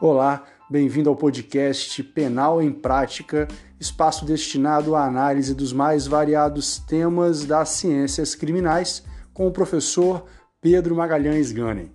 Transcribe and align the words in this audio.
Olá, 0.00 0.44
bem-vindo 0.70 1.10
ao 1.10 1.16
podcast 1.16 2.04
Penal 2.04 2.62
em 2.62 2.70
Prática, 2.70 3.48
espaço 3.80 4.24
destinado 4.24 4.94
à 4.94 5.04
análise 5.04 5.52
dos 5.56 5.72
mais 5.72 6.06
variados 6.06 6.78
temas 6.78 7.44
das 7.44 7.70
ciências 7.70 8.36
criminais, 8.36 9.04
com 9.34 9.48
o 9.48 9.50
professor 9.50 10.24
Pedro 10.60 10.94
Magalhães 10.94 11.50
Ganem. 11.50 11.90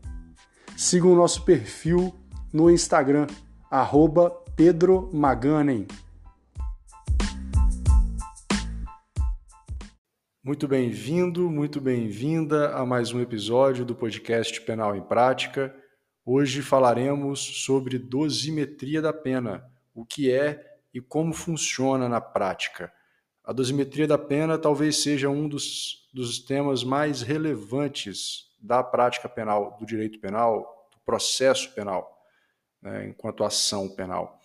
Siga 0.76 1.08
o 1.08 1.16
nosso 1.16 1.46
perfil 1.46 2.14
no 2.52 2.70
Instagram, 2.70 3.26
arroba 3.72 4.30
Pedro 4.54 5.10
Maganem. 5.14 5.88
Muito 10.44 10.68
bem-vindo, 10.68 11.50
muito 11.50 11.80
bem-vinda 11.80 12.76
a 12.76 12.86
mais 12.86 13.14
um 13.14 13.22
episódio 13.22 13.86
do 13.86 13.96
podcast 13.96 14.60
Penal 14.60 14.94
em 14.94 15.02
Prática. 15.02 15.74
Hoje 16.26 16.62
falaremos 16.62 17.42
sobre 17.42 18.00
dosimetria 18.00 19.02
da 19.02 19.12
pena, 19.12 19.70
o 19.94 20.06
que 20.06 20.32
é 20.32 20.80
e 20.94 21.02
como 21.02 21.34
funciona 21.34 22.08
na 22.08 22.22
prática. 22.22 22.94
A 23.44 23.52
dosimetria 23.52 24.08
da 24.08 24.18
pena 24.18 24.58
talvez 24.58 25.04
seja 25.04 25.30
um 25.30 25.50
dos, 25.50 26.08
dos 26.14 26.40
temas 26.40 26.82
mais 26.82 27.22
relevantes 27.22 28.56
da 28.58 28.82
prática 28.82 29.28
penal, 29.28 29.76
do 29.78 29.86
direito 29.86 30.18
penal, 30.18 30.88
do 30.94 31.00
processo 31.06 31.74
penal, 31.74 32.26
né, 32.82 33.06
enquanto 33.10 33.44
ação 33.44 33.90
penal. 33.90 34.40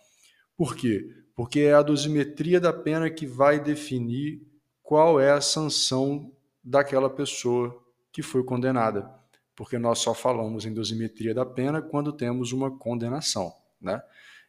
Por 0.56 0.74
quê? 0.74 1.08
Porque 1.32 1.60
é 1.60 1.74
a 1.74 1.82
dosimetria 1.82 2.60
da 2.60 2.72
pena 2.72 3.08
que 3.08 3.24
vai 3.24 3.60
definir 3.60 4.42
qual 4.82 5.20
é 5.20 5.30
a 5.30 5.40
sanção 5.40 6.32
daquela 6.64 7.08
pessoa 7.08 7.80
que 8.10 8.20
foi 8.20 8.42
condenada 8.42 9.17
porque 9.58 9.76
nós 9.76 9.98
só 9.98 10.14
falamos 10.14 10.64
em 10.64 10.72
dosimetria 10.72 11.34
da 11.34 11.44
pena 11.44 11.82
quando 11.82 12.12
temos 12.12 12.52
uma 12.52 12.70
condenação. 12.70 13.52
Né? 13.80 14.00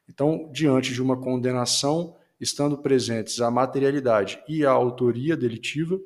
Então, 0.08 0.52
diante 0.54 0.94
de 0.94 1.02
uma 1.02 1.20
condenação, 1.20 2.16
estando 2.40 2.78
presentes 2.78 3.42
a 3.42 3.50
materialidade 3.50 4.40
e 4.48 4.64
a 4.64 4.70
autoria 4.70 5.36
delitiva, 5.36 6.00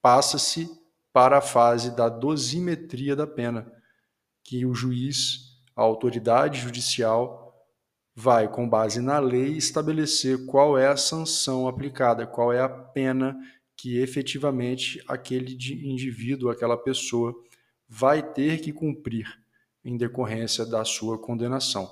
passa-se 0.00 0.70
para 1.12 1.38
a 1.38 1.40
fase 1.40 1.96
da 1.96 2.08
dosimetria 2.08 3.16
da 3.16 3.26
pena, 3.26 3.68
que 4.44 4.64
o 4.64 4.72
juiz, 4.72 5.58
a 5.74 5.82
autoridade 5.82 6.60
judicial, 6.60 7.60
vai, 8.14 8.46
com 8.46 8.68
base 8.68 9.00
na 9.00 9.18
lei, 9.18 9.56
estabelecer 9.56 10.46
qual 10.46 10.78
é 10.78 10.86
a 10.86 10.96
sanção 10.96 11.66
aplicada, 11.66 12.24
qual 12.24 12.52
é 12.52 12.60
a 12.60 12.68
pena 12.68 13.36
que 13.76 13.98
efetivamente 13.98 15.02
aquele 15.08 15.54
indivíduo, 15.84 16.50
aquela 16.50 16.76
pessoa 16.76 17.34
vai 17.88 18.22
ter 18.22 18.60
que 18.60 18.72
cumprir 18.72 19.26
em 19.84 19.96
decorrência 19.96 20.66
da 20.66 20.84
sua 20.84 21.18
condenação. 21.18 21.90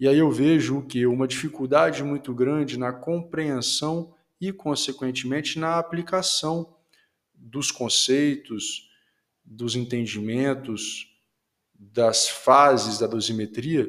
E 0.00 0.08
aí 0.08 0.18
eu 0.18 0.30
vejo 0.30 0.82
que 0.82 1.06
uma 1.06 1.28
dificuldade 1.28 2.02
muito 2.02 2.32
grande 2.32 2.78
na 2.78 2.92
compreensão 2.92 4.14
e, 4.40 4.52
consequentemente, 4.52 5.58
na 5.58 5.78
aplicação 5.78 6.76
dos 7.34 7.70
conceitos, 7.70 8.88
dos 9.44 9.74
entendimentos, 9.74 11.06
das 11.74 12.28
fases 12.28 12.98
da 12.98 13.06
dosimetria, 13.06 13.88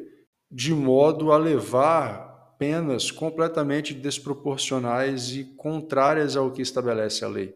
de 0.52 0.74
modo 0.74 1.32
a 1.32 1.38
levar 1.38 2.56
penas 2.58 3.12
completamente 3.12 3.94
desproporcionais 3.94 5.32
e 5.32 5.46
contrárias 5.56 6.36
ao 6.36 6.52
que 6.52 6.62
estabelece 6.62 7.24
a 7.24 7.28
lei. 7.28 7.56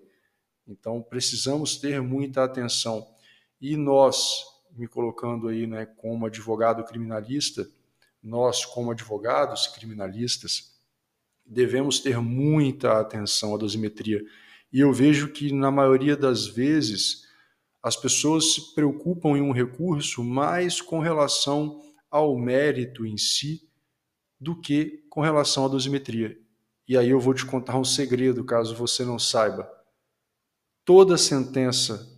Então, 0.68 1.02
precisamos 1.02 1.76
ter 1.78 2.02
muita 2.02 2.44
atenção 2.44 3.13
e 3.64 3.78
nós, 3.78 4.44
me 4.76 4.90
colocando 4.90 5.48
aí 5.48 5.66
né, 5.66 5.86
como 5.86 6.26
advogado 6.26 6.84
criminalista, 6.84 7.66
nós, 8.22 8.66
como 8.66 8.92
advogados 8.92 9.68
criminalistas, 9.68 10.78
devemos 11.46 12.02
ter 12.02 12.18
muita 12.20 13.00
atenção 13.00 13.56
à 13.56 13.58
dosimetria. 13.58 14.22
E 14.72 14.82
eu 14.82 14.92
vejo 14.92 15.30
que, 15.30 15.54
na 15.54 15.72
maioria 15.72 16.18
das 16.18 16.46
vezes, 16.46 17.24
as 17.82 17.96
pessoas 17.96 18.54
se 18.54 18.76
preocupam 18.76 19.38
em 19.38 19.42
um 19.42 19.54
recurso 19.54 20.26
mais 20.26 20.82
com 20.82 21.00
relação 21.00 21.82
ao 22.12 22.38
mérito 22.38 23.06
em 23.06 23.18
si 23.18 23.66
do 24.38 24.60
que 24.60 25.06
com 25.10 25.22
relação 25.22 25.64
à 25.64 25.68
dosimetria. 25.70 26.38
E 26.86 26.98
aí 26.98 27.12
eu 27.12 27.20
vou 27.20 27.34
te 27.34 27.46
contar 27.46 27.78
um 27.78 27.86
segredo, 27.86 28.44
caso 28.44 28.76
você 28.76 29.06
não 29.06 29.18
saiba. 29.18 29.72
Toda 30.84 31.18
sentença 31.18 32.13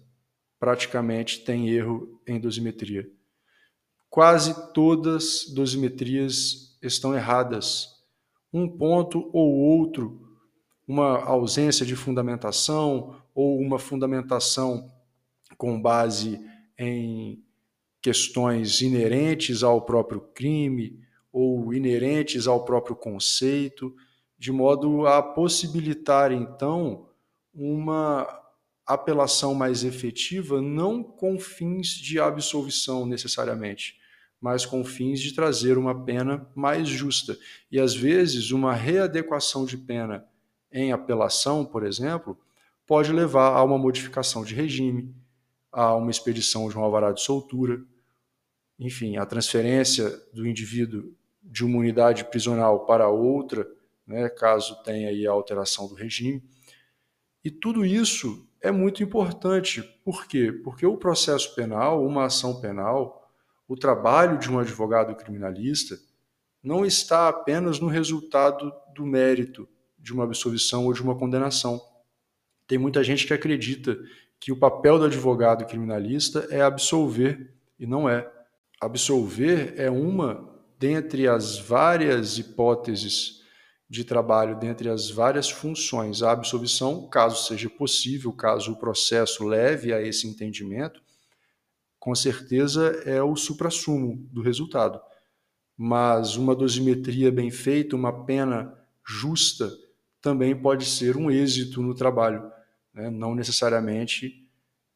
praticamente 0.65 1.41
tem 1.41 1.69
erro 1.69 2.19
em 2.25 2.39
dosimetria. 2.39 3.07
Quase 4.09 4.73
todas 4.73 5.45
dosimetrias 5.53 6.75
estão 6.81 7.13
erradas. 7.13 8.03
Um 8.51 8.67
ponto 8.67 9.29
ou 9.31 9.53
outro, 9.53 10.27
uma 10.87 11.23
ausência 11.23 11.85
de 11.85 11.95
fundamentação 11.95 13.15
ou 13.35 13.59
uma 13.59 13.77
fundamentação 13.77 14.91
com 15.55 15.79
base 15.79 16.43
em 16.79 17.43
questões 18.01 18.81
inerentes 18.81 19.61
ao 19.61 19.83
próprio 19.83 20.19
crime 20.19 20.99
ou 21.31 21.71
inerentes 21.75 22.47
ao 22.47 22.65
próprio 22.65 22.95
conceito, 22.95 23.95
de 24.35 24.51
modo 24.51 25.05
a 25.05 25.21
possibilitar 25.21 26.31
então 26.31 27.07
uma 27.53 28.44
apelação 28.85 29.53
mais 29.55 29.83
efetiva, 29.83 30.61
não 30.61 31.03
com 31.03 31.39
fins 31.39 31.89
de 31.89 32.19
absolvição 32.19 33.05
necessariamente, 33.05 33.99
mas 34.39 34.65
com 34.65 34.83
fins 34.85 35.19
de 35.19 35.33
trazer 35.33 35.77
uma 35.77 36.05
pena 36.05 36.47
mais 36.53 36.87
justa. 36.87 37.37
E 37.71 37.79
às 37.79 37.95
vezes, 37.95 38.51
uma 38.51 38.73
readequação 38.73 39.65
de 39.65 39.77
pena 39.77 40.25
em 40.71 40.91
apelação, 40.91 41.65
por 41.65 41.85
exemplo, 41.85 42.37
pode 42.85 43.11
levar 43.11 43.55
a 43.55 43.63
uma 43.63 43.77
modificação 43.77 44.43
de 44.43 44.53
regime, 44.53 45.15
a 45.71 45.95
uma 45.95 46.11
expedição 46.11 46.69
de 46.69 46.77
um 46.77 46.81
alvará 46.81 47.11
de 47.11 47.21
soltura, 47.21 47.83
enfim, 48.77 49.17
a 49.17 49.25
transferência 49.25 50.09
do 50.33 50.45
indivíduo 50.45 51.15
de 51.41 51.63
uma 51.63 51.77
unidade 51.77 52.25
prisional 52.25 52.85
para 52.85 53.09
outra, 53.09 53.67
né, 54.05 54.29
caso 54.29 54.75
tenha 54.83 55.09
aí 55.09 55.25
a 55.25 55.31
alteração 55.31 55.87
do 55.87 55.95
regime. 55.95 56.43
E 57.43 57.49
tudo 57.49 57.85
isso 57.85 58.47
é 58.65 58.71
muito 58.71 59.03
importante. 59.03 59.83
Por 60.03 60.27
quê? 60.27 60.51
Porque 60.51 60.87
o 60.87 60.97
processo 60.97 61.53
penal, 61.53 62.03
uma 62.03 62.25
ação 62.25 62.59
penal, 62.59 63.31
o 63.67 63.77
trabalho 63.77 64.39
de 64.39 64.51
um 64.51 64.57
advogado 64.57 65.15
criminalista 65.15 65.95
não 66.63 66.83
está 66.83 67.29
apenas 67.29 67.79
no 67.79 67.87
resultado 67.87 68.73
do 68.95 69.05
mérito 69.05 69.69
de 69.99 70.11
uma 70.11 70.23
absolvição 70.23 70.85
ou 70.85 70.93
de 70.93 71.01
uma 71.03 71.15
condenação. 71.15 71.79
Tem 72.67 72.79
muita 72.79 73.03
gente 73.03 73.27
que 73.27 73.33
acredita 73.33 73.99
que 74.39 74.51
o 74.51 74.57
papel 74.57 74.97
do 74.97 75.05
advogado 75.05 75.65
criminalista 75.65 76.47
é 76.49 76.61
absolver, 76.61 77.53
e 77.79 77.85
não 77.85 78.09
é. 78.09 78.27
Absolver 78.81 79.75
é 79.77 79.91
uma 79.91 80.55
dentre 80.79 81.27
as 81.27 81.59
várias 81.59 82.39
hipóteses 82.39 83.43
de 83.89 84.03
trabalho 84.03 84.57
dentre 84.57 84.89
as 84.89 85.09
várias 85.09 85.49
funções. 85.49 86.21
A 86.21 86.31
absolvição, 86.31 87.07
caso 87.07 87.45
seja 87.47 87.69
possível, 87.69 88.33
caso 88.33 88.73
o 88.73 88.77
processo 88.77 89.43
leve 89.43 89.93
a 89.93 90.01
esse 90.01 90.27
entendimento, 90.27 91.01
com 91.99 92.13
certeza 92.13 92.87
é 93.05 93.21
o 93.21 93.35
suprassumo 93.35 94.27
do 94.31 94.41
resultado. 94.41 94.99
Mas 95.77 96.35
uma 96.35 96.55
dosimetria 96.55 97.31
bem 97.31 97.51
feita, 97.51 97.95
uma 97.95 98.25
pena 98.25 98.73
justa, 99.05 99.71
também 100.21 100.59
pode 100.59 100.85
ser 100.85 101.17
um 101.17 101.29
êxito 101.29 101.81
no 101.81 101.93
trabalho. 101.93 102.51
Né? 102.93 103.09
Não 103.09 103.35
necessariamente 103.35 104.47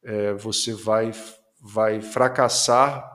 é, 0.04 0.34
você 0.34 0.74
vai, 0.74 1.12
vai 1.60 2.02
fracassar 2.02 3.08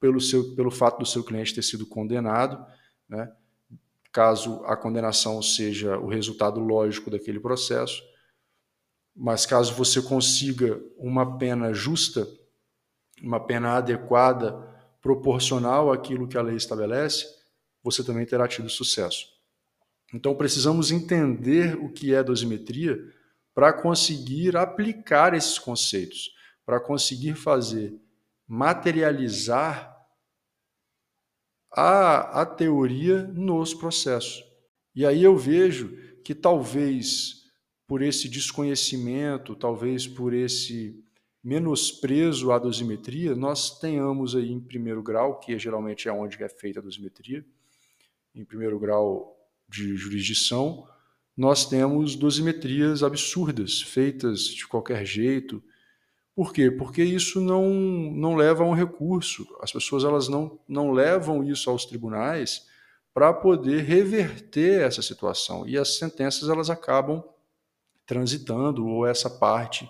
pelo, 0.00 0.20
seu, 0.20 0.54
pelo 0.54 0.70
fato 0.70 0.98
do 0.98 1.06
seu 1.06 1.22
cliente 1.22 1.54
ter 1.54 1.62
sido 1.62 1.86
condenado, 1.86 2.64
né? 3.08 3.32
Caso 4.12 4.62
a 4.66 4.76
condenação 4.76 5.40
seja 5.42 5.98
o 5.98 6.06
resultado 6.06 6.60
lógico 6.60 7.10
daquele 7.10 7.40
processo. 7.40 8.02
Mas 9.16 9.46
caso 9.46 9.74
você 9.74 10.02
consiga 10.02 10.80
uma 10.98 11.38
pena 11.38 11.72
justa, 11.72 12.26
uma 13.22 13.40
pena 13.40 13.76
adequada, 13.76 14.70
proporcional 15.00 15.90
àquilo 15.90 16.28
que 16.28 16.38
a 16.38 16.42
lei 16.42 16.56
estabelece, 16.56 17.26
você 17.82 18.04
também 18.04 18.24
terá 18.24 18.46
tido 18.46 18.68
sucesso. 18.68 19.26
Então 20.14 20.34
precisamos 20.34 20.90
entender 20.90 21.74
o 21.76 21.90
que 21.90 22.14
é 22.14 22.22
dosimetria 22.22 22.98
para 23.54 23.72
conseguir 23.72 24.56
aplicar 24.56 25.34
esses 25.34 25.58
conceitos, 25.58 26.30
para 26.64 26.78
conseguir 26.78 27.34
fazer 27.34 27.94
materializar 28.46 29.91
a, 31.74 32.42
a 32.42 32.46
teoria 32.46 33.22
nos 33.22 33.72
processos. 33.74 34.44
E 34.94 35.06
aí 35.06 35.22
eu 35.22 35.36
vejo 35.36 35.96
que 36.22 36.34
talvez 36.34 37.42
por 37.86 38.02
esse 38.02 38.28
desconhecimento, 38.28 39.56
talvez 39.56 40.06
por 40.06 40.32
esse 40.32 41.02
menosprezo 41.42 42.52
à 42.52 42.58
dosimetria, 42.58 43.34
nós 43.34 43.78
tenhamos 43.78 44.36
aí 44.36 44.52
em 44.52 44.60
primeiro 44.60 45.02
grau, 45.02 45.40
que 45.40 45.58
geralmente 45.58 46.08
é 46.08 46.12
onde 46.12 46.42
é 46.42 46.48
feita 46.48 46.78
a 46.78 46.82
dosimetria, 46.82 47.44
em 48.34 48.44
primeiro 48.44 48.78
grau 48.78 49.36
de 49.68 49.96
jurisdição, 49.96 50.86
nós 51.36 51.66
temos 51.66 52.14
dosimetrias 52.14 53.02
absurdas, 53.02 53.80
feitas 53.80 54.44
de 54.44 54.66
qualquer 54.66 55.04
jeito. 55.04 55.62
Por 56.34 56.52
quê? 56.52 56.70
Porque 56.70 57.02
isso 57.02 57.40
não, 57.40 57.68
não 57.70 58.34
leva 58.34 58.64
a 58.64 58.66
um 58.66 58.74
recurso. 58.74 59.46
As 59.60 59.70
pessoas 59.70 60.02
elas 60.02 60.28
não, 60.28 60.58
não 60.66 60.90
levam 60.90 61.44
isso 61.44 61.68
aos 61.68 61.84
tribunais 61.84 62.66
para 63.12 63.32
poder 63.32 63.82
reverter 63.82 64.80
essa 64.80 65.02
situação. 65.02 65.68
E 65.68 65.76
as 65.76 65.98
sentenças 65.98 66.48
elas 66.48 66.70
acabam 66.70 67.22
transitando, 68.06 68.86
ou 68.86 69.06
essa 69.06 69.28
parte 69.28 69.88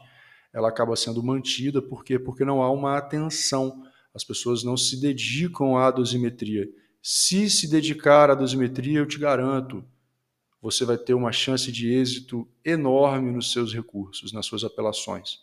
ela 0.52 0.68
acaba 0.68 0.94
sendo 0.96 1.22
mantida, 1.22 1.80
por 1.80 2.04
quê? 2.04 2.18
Porque 2.18 2.44
não 2.44 2.62
há 2.62 2.70
uma 2.70 2.98
atenção. 2.98 3.82
As 4.14 4.22
pessoas 4.22 4.62
não 4.62 4.76
se 4.76 5.00
dedicam 5.00 5.78
à 5.78 5.90
dosimetria. 5.90 6.68
Se 7.00 7.48
se 7.48 7.68
dedicar 7.68 8.30
à 8.30 8.34
dosimetria, 8.34 8.98
eu 8.98 9.06
te 9.06 9.18
garanto, 9.18 9.82
você 10.60 10.84
vai 10.84 10.98
ter 10.98 11.14
uma 11.14 11.32
chance 11.32 11.72
de 11.72 11.92
êxito 11.92 12.46
enorme 12.64 13.32
nos 13.32 13.50
seus 13.50 13.72
recursos, 13.72 14.32
nas 14.32 14.44
suas 14.44 14.62
apelações. 14.62 15.40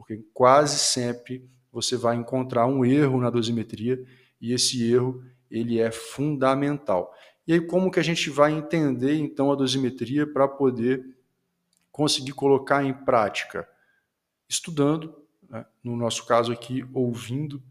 Porque 0.00 0.24
quase 0.32 0.78
sempre 0.78 1.46
você 1.70 1.94
vai 1.94 2.16
encontrar 2.16 2.66
um 2.66 2.86
erro 2.86 3.20
na 3.20 3.28
dosimetria 3.28 4.02
e 4.40 4.54
esse 4.54 4.90
erro 4.90 5.22
ele 5.50 5.78
é 5.78 5.90
fundamental. 5.90 7.14
E 7.46 7.52
aí 7.52 7.60
como 7.60 7.90
que 7.90 8.00
a 8.00 8.02
gente 8.02 8.30
vai 8.30 8.50
entender 8.50 9.18
então 9.18 9.52
a 9.52 9.54
dosimetria 9.54 10.26
para 10.26 10.48
poder 10.48 11.04
conseguir 11.92 12.32
colocar 12.32 12.82
em 12.82 12.94
prática? 12.94 13.68
Estudando, 14.48 15.14
né? 15.50 15.66
no 15.84 15.94
nosso 15.94 16.24
caso 16.24 16.50
aqui, 16.50 16.82
ouvindo 16.94 17.62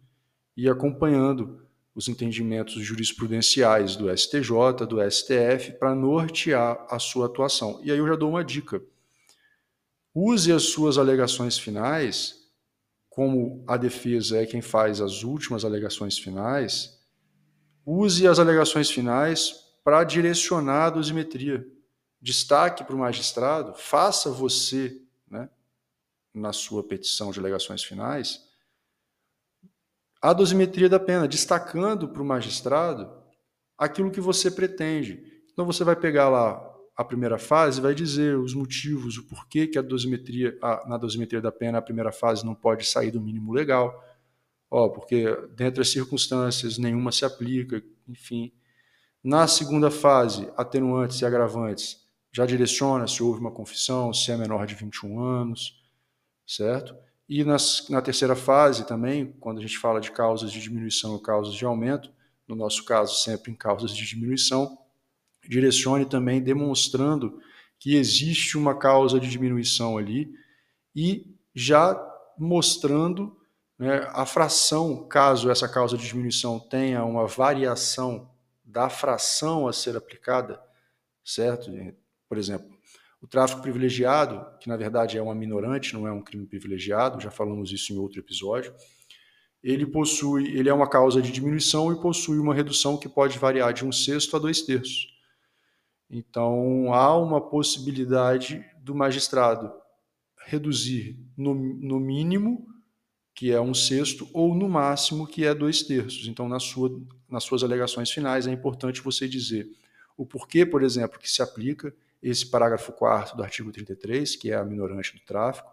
e 0.55 0.69
acompanhando 0.69 1.67
os 1.95 2.07
entendimentos 2.07 2.75
jurisprudenciais 2.85 3.95
do 3.95 4.15
STJ, 4.15 4.85
do 4.87 5.01
STF, 5.09 5.71
para 5.79 5.95
nortear 5.95 6.85
a 6.91 6.99
sua 6.99 7.25
atuação. 7.25 7.81
E 7.83 7.91
aí 7.91 7.97
eu 7.97 8.07
já 8.07 8.15
dou 8.15 8.29
uma 8.29 8.43
dica. 8.43 8.83
Use 10.13 10.51
as 10.51 10.63
suas 10.63 10.97
alegações 10.97 11.57
finais, 11.57 12.39
como 13.09 13.63
a 13.67 13.77
defesa 13.77 14.38
é 14.38 14.45
quem 14.45 14.61
faz 14.61 15.01
as 15.01 15.23
últimas 15.23 15.65
alegações 15.65 16.17
finais, 16.17 17.00
use 17.85 18.27
as 18.27 18.39
alegações 18.39 18.89
finais 18.89 19.65
para 19.83 20.03
direcionar 20.03 20.85
a 20.85 20.89
dosimetria. 20.89 21.65
Destaque 22.21 22.83
para 22.83 22.95
o 22.95 23.00
magistrado, 23.00 23.73
faça 23.75 24.29
você, 24.31 25.01
né, 25.29 25.50
na 26.33 26.53
sua 26.53 26.83
petição 26.83 27.31
de 27.31 27.39
alegações 27.39 27.83
finais, 27.83 28.47
a 30.21 30.33
dosimetria 30.33 30.89
da 30.89 31.00
pena, 31.00 31.27
destacando 31.27 32.09
para 32.09 32.21
o 32.21 32.25
magistrado 32.25 33.09
aquilo 33.77 34.12
que 34.12 34.19
você 34.19 34.51
pretende. 34.51 35.44
Então 35.51 35.65
você 35.65 35.83
vai 35.83 35.95
pegar 35.95 36.29
lá 36.29 36.69
a 37.00 37.04
primeira 37.06 37.38
fase, 37.38 37.80
vai 37.80 37.96
dizer 37.96 38.38
os 38.38 38.54
motivos, 38.54 39.18
o 39.18 39.24
porquê 39.25 39.66
que 39.66 39.80
a 39.80 39.81
dosimetria, 39.81 40.57
a, 40.62 40.86
na 40.86 40.98
dosimetria 40.98 41.40
da 41.40 41.50
pena 41.50 41.78
a 41.78 41.81
primeira 41.81 42.12
fase 42.12 42.46
não 42.46 42.54
pode 42.54 42.86
sair 42.86 43.10
do 43.10 43.22
mínimo 43.22 43.54
legal, 43.54 44.04
ó, 44.69 44.90
porque 44.90 45.34
dentro 45.56 45.75
das 45.80 45.94
circunstâncias 45.94 46.78
nenhuma 46.78 47.13
se 47.13 47.24
aplica, 47.24 47.81
enfim. 48.06 48.51
Na 49.24 49.48
segunda 49.48 49.90
fase, 49.90 50.51
atenuantes 50.57 51.22
e 51.22 51.25
agravantes, 51.25 52.06
já 52.34 52.46
direciona 52.46 53.07
se 53.07 53.24
houve 53.24 53.40
uma 53.40 53.51
confissão, 53.51 54.13
se 54.13 54.30
é 54.34 54.36
menor 54.36 54.68
de 54.68 54.75
21 54.75 55.22
anos, 55.22 55.81
certo? 56.46 56.94
E 57.30 57.46
nas, 57.46 57.88
na 57.88 58.01
terceira 58.01 58.36
fase 58.36 58.86
também, 58.86 59.31
quando 59.40 59.60
a 59.60 59.62
gente 59.62 59.78
fala 59.78 60.01
de 60.01 60.12
causas 60.12 60.51
de 60.51 60.60
diminuição 60.60 61.13
ou 61.13 61.22
causas 61.22 61.54
de 61.54 61.63
aumento, 61.63 62.12
no 62.46 62.57
nosso 62.57 62.84
caso 62.84 63.16
sempre 63.24 63.54
em 63.54 63.56
causas 63.56 63.96
de 63.96 64.06
diminuição, 64.06 64.78
direcione 65.47 66.06
também 66.06 66.41
demonstrando 66.41 67.39
que 67.80 67.95
existe 67.95 68.57
uma 68.57 68.77
causa 68.77 69.19
de 69.19 69.30
diminuição 69.30 69.97
ali 69.97 70.33
e 70.95 71.25
já 71.56 71.97
mostrando 72.38 73.38
né, 73.77 74.06
a 74.12 74.25
fração, 74.25 75.07
caso 75.07 75.50
essa 75.50 75.68
causa 75.68 75.97
de 75.97 76.06
diminuição 76.06 76.59
tenha 76.59 77.03
uma 77.06 77.25
variação 77.25 78.30
da 78.63 78.89
fração 78.89 79.68
a 79.68 79.74
ser 79.74 79.95
aplicada, 79.95 80.62
certo? 81.24 81.71
Por 82.27 82.38
exemplo, 82.38 82.69
o 83.21 83.27
tráfico 83.27 83.62
privilegiado, 83.62 84.45
que 84.59 84.69
na 84.69 84.77
verdade 84.77 85.18
é 85.18 85.21
uma 85.21 85.33
minorante, 85.33 85.94
não 85.94 86.07
é 86.07 86.12
um 86.12 86.21
crime 86.21 86.45
privilegiado, 86.45 87.21
já 87.21 87.31
falamos 87.31 87.71
isso 87.71 87.94
em 87.94 87.97
outro 87.97 88.19
episódio, 88.19 88.74
ele 89.62 89.86
possui, 89.86 90.57
ele 90.57 90.69
é 90.69 90.74
uma 90.74 90.89
causa 90.89 91.21
de 91.21 91.31
diminuição 91.31 91.91
e 91.91 92.00
possui 92.00 92.39
uma 92.39 92.53
redução 92.53 92.97
que 92.97 93.09
pode 93.09 93.38
variar 93.38 93.74
de 93.74 93.86
um 93.86 93.91
sexto 93.91 94.36
a 94.36 94.39
dois 94.39 94.62
terços. 94.62 95.19
Então 96.09 96.94
há 96.94 97.15
uma 97.17 97.39
possibilidade 97.39 98.65
do 98.81 98.95
magistrado 98.95 99.71
reduzir 100.50 101.19
no, 101.38 101.53
no 101.53 102.00
mínimo, 102.00 102.67
que 103.35 103.51
é 103.51 103.61
um 103.61 103.73
sexto, 103.73 104.27
ou 104.33 104.56
no 104.56 104.67
máximo, 104.67 105.27
que 105.27 105.45
é 105.45 105.53
dois 105.53 105.83
terços. 105.83 106.27
Então, 106.27 106.50
na 106.50 106.59
sua, 106.59 106.89
nas 107.29 107.44
suas 107.44 107.63
alegações 107.63 108.09
finais, 108.09 108.47
é 108.47 108.51
importante 108.51 109.01
você 109.01 109.27
dizer 109.27 109.71
o 110.17 110.25
porquê, 110.25 110.65
por 110.65 110.83
exemplo, 110.83 111.19
que 111.19 111.29
se 111.29 111.41
aplica 111.41 111.94
esse 112.21 112.45
parágrafo 112.47 112.91
4 112.91 113.38
do 113.38 113.44
artigo 113.44 113.71
33, 113.71 114.35
que 114.35 114.51
é 114.51 114.55
a 114.55 114.65
minorante 114.65 115.13
do 115.13 115.21
tráfico, 115.21 115.71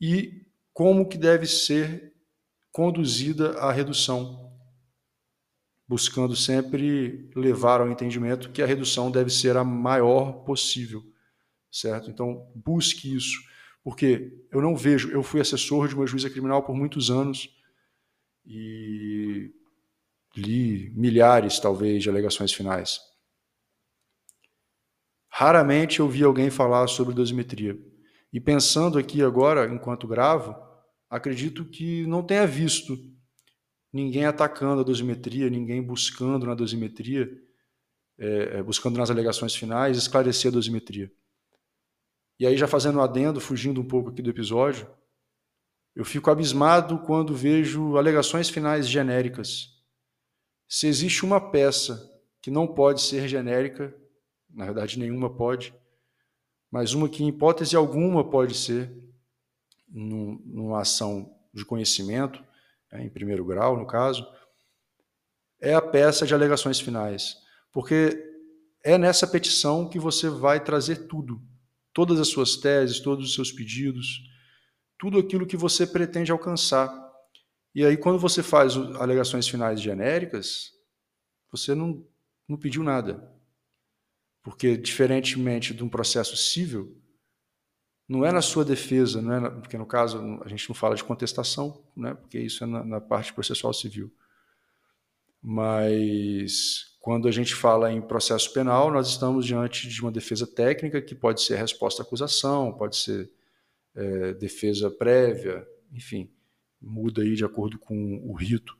e 0.00 0.46
como 0.72 1.08
que 1.08 1.18
deve 1.18 1.46
ser 1.46 2.12
conduzida 2.70 3.58
a 3.58 3.72
redução, 3.72 4.52
buscando 5.90 6.36
sempre 6.36 7.28
levar 7.34 7.80
ao 7.80 7.90
entendimento 7.90 8.52
que 8.52 8.62
a 8.62 8.66
redução 8.66 9.10
deve 9.10 9.28
ser 9.28 9.56
a 9.56 9.64
maior 9.64 10.44
possível, 10.44 11.02
certo? 11.68 12.08
Então, 12.08 12.48
busque 12.54 13.12
isso, 13.12 13.42
porque 13.82 14.32
eu 14.52 14.62
não 14.62 14.76
vejo, 14.76 15.10
eu 15.10 15.20
fui 15.20 15.40
assessor 15.40 15.88
de 15.88 15.96
uma 15.96 16.06
juíza 16.06 16.30
criminal 16.30 16.62
por 16.62 16.76
muitos 16.76 17.10
anos 17.10 17.52
e 18.46 19.52
li 20.36 20.92
milhares, 20.94 21.58
talvez, 21.58 22.04
de 22.04 22.08
alegações 22.08 22.52
finais. 22.52 23.00
Raramente 25.28 25.98
eu 25.98 26.08
vi 26.08 26.22
alguém 26.22 26.50
falar 26.50 26.86
sobre 26.86 27.12
dosimetria. 27.12 27.76
E 28.32 28.38
pensando 28.38 28.96
aqui 28.96 29.24
agora, 29.24 29.66
enquanto 29.66 30.06
gravo, 30.06 30.54
acredito 31.10 31.64
que 31.64 32.06
não 32.06 32.22
tenha 32.22 32.46
visto 32.46 32.96
ninguém 33.92 34.24
atacando 34.24 34.80
a 34.80 34.84
dosimetria, 34.84 35.50
ninguém 35.50 35.82
buscando 35.82 36.46
na 36.46 36.54
dosimetria, 36.54 37.30
é, 38.18 38.58
é, 38.58 38.62
buscando 38.62 38.98
nas 38.98 39.10
alegações 39.10 39.54
finais, 39.54 39.96
esclarecer 39.96 40.50
a 40.50 40.54
dosimetria. 40.54 41.10
E 42.38 42.46
aí, 42.46 42.56
já 42.56 42.66
fazendo 42.66 42.98
um 42.98 43.02
adendo, 43.02 43.40
fugindo 43.40 43.80
um 43.80 43.86
pouco 43.86 44.10
aqui 44.10 44.22
do 44.22 44.30
episódio, 44.30 44.88
eu 45.94 46.04
fico 46.04 46.30
abismado 46.30 46.98
quando 47.00 47.34
vejo 47.34 47.96
alegações 47.96 48.48
finais 48.48 48.88
genéricas. 48.88 49.80
Se 50.68 50.86
existe 50.86 51.24
uma 51.24 51.40
peça 51.50 52.08
que 52.40 52.50
não 52.50 52.66
pode 52.66 53.02
ser 53.02 53.28
genérica, 53.28 53.94
na 54.48 54.64
verdade 54.64 54.98
nenhuma 54.98 55.28
pode, 55.28 55.74
mas 56.70 56.94
uma 56.94 57.08
que 57.08 57.24
em 57.24 57.28
hipótese 57.28 57.74
alguma 57.74 58.28
pode 58.28 58.54
ser 58.54 58.90
num, 59.88 60.40
numa 60.46 60.80
ação 60.80 61.36
de 61.52 61.64
conhecimento, 61.64 62.42
em 62.92 63.08
primeiro 63.08 63.44
grau 63.44 63.76
no 63.76 63.86
caso, 63.86 64.26
é 65.60 65.74
a 65.74 65.82
peça 65.82 66.26
de 66.26 66.34
alegações 66.34 66.80
finais, 66.80 67.36
porque 67.72 68.26
é 68.82 68.96
nessa 68.96 69.26
petição 69.26 69.88
que 69.88 69.98
você 69.98 70.28
vai 70.28 70.62
trazer 70.62 71.06
tudo, 71.06 71.40
todas 71.92 72.18
as 72.18 72.28
suas 72.28 72.56
teses, 72.56 73.00
todos 73.00 73.28
os 73.28 73.34
seus 73.34 73.52
pedidos, 73.52 74.22
tudo 74.98 75.18
aquilo 75.18 75.46
que 75.46 75.56
você 75.56 75.86
pretende 75.86 76.32
alcançar. 76.32 76.90
E 77.74 77.84
aí, 77.84 77.96
quando 77.96 78.18
você 78.18 78.42
faz 78.42 78.76
alegações 78.76 79.46
finais 79.46 79.80
genéricas, 79.80 80.72
você 81.50 81.74
não, 81.74 82.04
não 82.48 82.56
pediu 82.56 82.82
nada. 82.82 83.30
Porque, 84.42 84.76
diferentemente 84.76 85.74
de 85.74 85.84
um 85.84 85.88
processo 85.88 86.36
civil, 86.36 86.99
não 88.10 88.26
é 88.26 88.32
na 88.32 88.42
sua 88.42 88.64
defesa, 88.64 89.22
não 89.22 89.32
é 89.32 89.38
na, 89.38 89.50
porque 89.52 89.78
no 89.78 89.86
caso 89.86 90.18
a 90.44 90.48
gente 90.48 90.68
não 90.68 90.74
fala 90.74 90.96
de 90.96 91.04
contestação, 91.04 91.80
né, 91.96 92.12
porque 92.12 92.40
isso 92.40 92.64
é 92.64 92.66
na, 92.66 92.84
na 92.84 93.00
parte 93.00 93.32
processual 93.32 93.72
civil. 93.72 94.12
Mas 95.40 96.96
quando 96.98 97.28
a 97.28 97.30
gente 97.30 97.54
fala 97.54 97.92
em 97.92 98.02
processo 98.02 98.52
penal, 98.52 98.90
nós 98.90 99.08
estamos 99.10 99.46
diante 99.46 99.88
de 99.88 100.02
uma 100.02 100.10
defesa 100.10 100.44
técnica 100.44 101.00
que 101.00 101.14
pode 101.14 101.40
ser 101.40 101.54
resposta 101.54 102.02
à 102.02 102.04
acusação, 102.04 102.72
pode 102.72 102.96
ser 102.96 103.30
é, 103.94 104.32
defesa 104.34 104.90
prévia, 104.90 105.64
enfim, 105.92 106.28
muda 106.82 107.22
aí 107.22 107.36
de 107.36 107.44
acordo 107.44 107.78
com 107.78 108.28
o 108.28 108.32
rito 108.32 108.76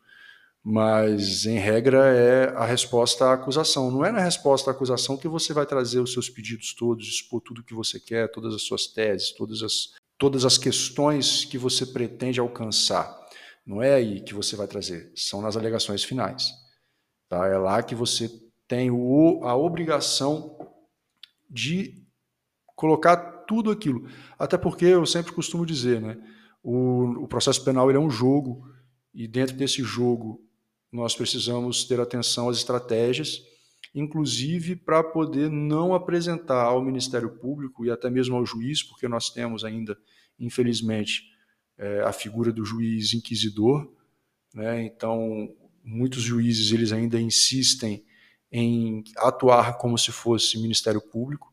mas 0.62 1.46
em 1.46 1.58
regra 1.58 2.14
é 2.14 2.50
a 2.50 2.64
resposta 2.64 3.26
à 3.26 3.32
acusação. 3.32 3.90
Não 3.90 4.04
é 4.04 4.12
na 4.12 4.20
resposta 4.20 4.70
à 4.70 4.72
acusação 4.72 5.16
que 5.16 5.28
você 5.28 5.52
vai 5.52 5.64
trazer 5.64 6.00
os 6.00 6.12
seus 6.12 6.28
pedidos 6.28 6.74
todos, 6.74 7.08
expor 7.08 7.40
tudo 7.40 7.60
o 7.60 7.64
que 7.64 7.74
você 7.74 7.98
quer, 7.98 8.30
todas 8.30 8.54
as 8.54 8.62
suas 8.62 8.86
teses, 8.86 9.32
todas 9.32 9.62
as 9.62 9.98
todas 10.18 10.44
as 10.44 10.58
questões 10.58 11.46
que 11.46 11.56
você 11.56 11.86
pretende 11.86 12.38
alcançar. 12.38 13.18
Não 13.64 13.82
é 13.82 13.94
aí 13.94 14.20
que 14.20 14.34
você 14.34 14.54
vai 14.54 14.66
trazer, 14.66 15.10
são 15.16 15.40
nas 15.40 15.56
alegações 15.56 16.04
finais. 16.04 16.52
Tá? 17.26 17.46
É 17.46 17.56
lá 17.56 17.82
que 17.82 17.94
você 17.94 18.30
tem 18.68 18.90
o, 18.90 19.40
a 19.44 19.56
obrigação 19.56 20.58
de 21.48 22.04
colocar 22.76 23.16
tudo 23.46 23.70
aquilo. 23.70 24.06
Até 24.38 24.58
porque 24.58 24.84
eu 24.84 25.06
sempre 25.06 25.32
costumo 25.32 25.64
dizer, 25.64 26.02
né? 26.02 26.18
O, 26.62 27.24
o 27.24 27.28
processo 27.28 27.64
penal 27.64 27.90
é 27.90 27.98
um 27.98 28.10
jogo 28.10 28.68
e 29.14 29.26
dentro 29.26 29.56
desse 29.56 29.82
jogo 29.82 30.46
nós 30.92 31.14
precisamos 31.14 31.84
ter 31.84 32.00
atenção 32.00 32.48
às 32.48 32.56
estratégias, 32.56 33.42
inclusive 33.94 34.76
para 34.76 35.02
poder 35.02 35.50
não 35.50 35.94
apresentar 35.94 36.64
ao 36.64 36.82
Ministério 36.82 37.30
Público 37.38 37.84
e 37.84 37.90
até 37.90 38.10
mesmo 38.10 38.36
ao 38.36 38.46
juiz, 38.46 38.82
porque 38.82 39.08
nós 39.08 39.30
temos 39.30 39.64
ainda, 39.64 39.96
infelizmente, 40.38 41.22
é, 41.78 42.00
a 42.02 42.12
figura 42.12 42.52
do 42.52 42.64
juiz 42.64 43.14
inquisidor, 43.14 43.90
né? 44.54 44.82
Então, 44.84 45.48
muitos 45.82 46.22
juízes 46.22 46.72
eles 46.72 46.92
ainda 46.92 47.20
insistem 47.20 48.04
em 48.52 49.04
atuar 49.16 49.78
como 49.78 49.96
se 49.96 50.10
fosse 50.10 50.58
Ministério 50.60 51.00
Público 51.00 51.52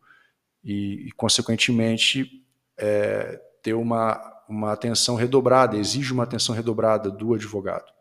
e, 0.64 1.08
e 1.08 1.12
consequentemente, 1.12 2.44
é, 2.78 3.40
ter 3.62 3.74
uma, 3.74 4.20
uma 4.50 4.74
atenção 4.74 5.16
redobrada, 5.16 5.78
exige 5.78 6.12
uma 6.12 6.24
atenção 6.24 6.56
redobrada 6.56 7.10
do 7.10 7.34
advogado. 7.34 7.97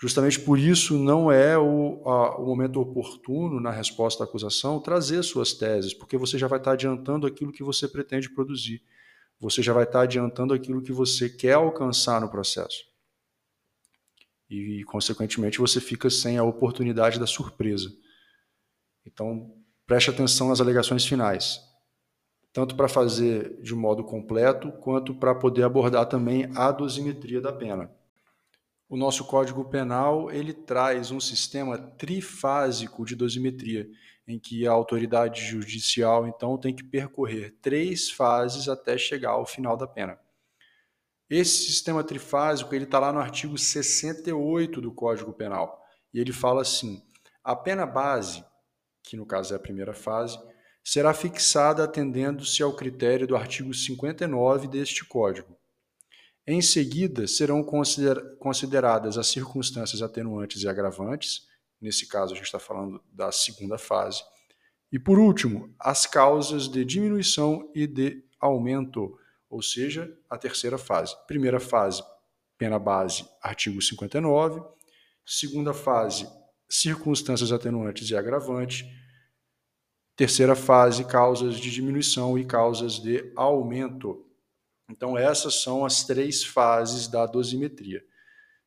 Justamente 0.00 0.40
por 0.40 0.58
isso 0.58 0.98
não 0.98 1.30
é 1.30 1.56
o, 1.56 2.02
a, 2.08 2.36
o 2.38 2.46
momento 2.46 2.80
oportuno 2.80 3.60
na 3.60 3.70
resposta 3.70 4.24
à 4.24 4.26
acusação 4.26 4.80
trazer 4.80 5.22
suas 5.22 5.52
teses, 5.52 5.94
porque 5.94 6.16
você 6.16 6.36
já 6.36 6.48
vai 6.48 6.58
estar 6.58 6.72
adiantando 6.72 7.26
aquilo 7.26 7.52
que 7.52 7.62
você 7.62 7.88
pretende 7.88 8.28
produzir 8.28 8.82
você 9.44 9.62
já 9.62 9.72
vai 9.72 9.84
estar 9.84 10.02
adiantando 10.02 10.54
aquilo 10.54 10.82
que 10.82 10.92
você 10.92 11.28
quer 11.28 11.54
alcançar 11.54 12.20
no 12.20 12.30
processo. 12.30 12.84
E, 14.48 14.82
consequentemente, 14.84 15.58
você 15.58 15.80
fica 15.80 16.08
sem 16.08 16.38
a 16.38 16.44
oportunidade 16.44 17.18
da 17.18 17.26
surpresa. 17.26 17.92
Então, 19.04 19.54
preste 19.86 20.10
atenção 20.10 20.48
nas 20.48 20.60
alegações 20.60 21.04
finais, 21.04 21.60
tanto 22.52 22.74
para 22.74 22.88
fazer 22.88 23.60
de 23.60 23.74
modo 23.74 24.04
completo, 24.04 24.72
quanto 24.72 25.14
para 25.14 25.34
poder 25.34 25.64
abordar 25.64 26.06
também 26.06 26.50
a 26.54 26.70
dosimetria 26.70 27.40
da 27.40 27.52
pena. 27.52 27.90
O 28.88 28.96
nosso 28.96 29.24
Código 29.24 29.64
Penal 29.64 30.30
ele 30.30 30.52
traz 30.52 31.10
um 31.10 31.18
sistema 31.18 31.78
trifásico 31.78 33.04
de 33.04 33.16
dosimetria, 33.16 33.88
em 34.26 34.38
que 34.38 34.66
a 34.66 34.72
autoridade 34.72 35.42
judicial 35.44 36.26
então 36.26 36.58
tem 36.58 36.74
que 36.74 36.84
percorrer 36.84 37.56
três 37.62 38.10
fases 38.10 38.68
até 38.68 38.96
chegar 38.96 39.30
ao 39.30 39.46
final 39.46 39.76
da 39.76 39.86
pena. 39.86 40.18
Esse 41.28 41.64
sistema 41.64 42.04
trifásico 42.04 42.74
ele 42.74 42.84
está 42.84 42.98
lá 42.98 43.12
no 43.12 43.18
artigo 43.18 43.56
68 43.56 44.80
do 44.80 44.92
Código 44.92 45.32
Penal 45.32 45.82
e 46.12 46.20
ele 46.20 46.32
fala 46.32 46.62
assim: 46.62 47.02
a 47.42 47.56
pena 47.56 47.86
base, 47.86 48.44
que 49.02 49.16
no 49.16 49.26
caso 49.26 49.54
é 49.54 49.56
a 49.56 49.60
primeira 49.60 49.94
fase, 49.94 50.38
será 50.84 51.14
fixada 51.14 51.82
atendendo-se 51.82 52.62
ao 52.62 52.76
critério 52.76 53.26
do 53.26 53.36
artigo 53.36 53.72
59 53.72 54.68
deste 54.68 55.04
Código. 55.04 55.56
Em 56.46 56.60
seguida, 56.60 57.26
serão 57.26 57.64
consideradas 58.38 59.16
as 59.16 59.28
circunstâncias 59.28 60.02
atenuantes 60.02 60.62
e 60.62 60.68
agravantes, 60.68 61.48
Nesse 61.84 62.06
caso, 62.06 62.32
a 62.32 62.36
gente 62.36 62.46
está 62.46 62.58
falando 62.58 62.98
da 63.12 63.30
segunda 63.30 63.76
fase. 63.76 64.22
E 64.90 64.98
por 64.98 65.18
último, 65.18 65.74
as 65.78 66.06
causas 66.06 66.66
de 66.66 66.82
diminuição 66.82 67.70
e 67.74 67.86
de 67.86 68.24
aumento, 68.40 69.18
ou 69.50 69.60
seja, 69.60 70.10
a 70.30 70.38
terceira 70.38 70.78
fase. 70.78 71.14
Primeira 71.26 71.60
fase, 71.60 72.02
pena 72.56 72.78
base, 72.78 73.28
artigo 73.42 73.82
59. 73.82 74.62
Segunda 75.26 75.74
fase, 75.74 76.26
circunstâncias 76.66 77.52
atenuantes 77.52 78.08
e 78.08 78.16
agravantes. 78.16 78.88
Terceira 80.16 80.56
fase, 80.56 81.04
causas 81.04 81.56
de 81.56 81.70
diminuição 81.70 82.38
e 82.38 82.46
causas 82.46 82.98
de 82.98 83.30
aumento. 83.36 84.24
Então, 84.88 85.16
essas 85.16 85.62
são 85.62 85.84
as 85.84 86.04
três 86.04 86.44
fases 86.44 87.08
da 87.08 87.26
dosimetria. 87.26 88.04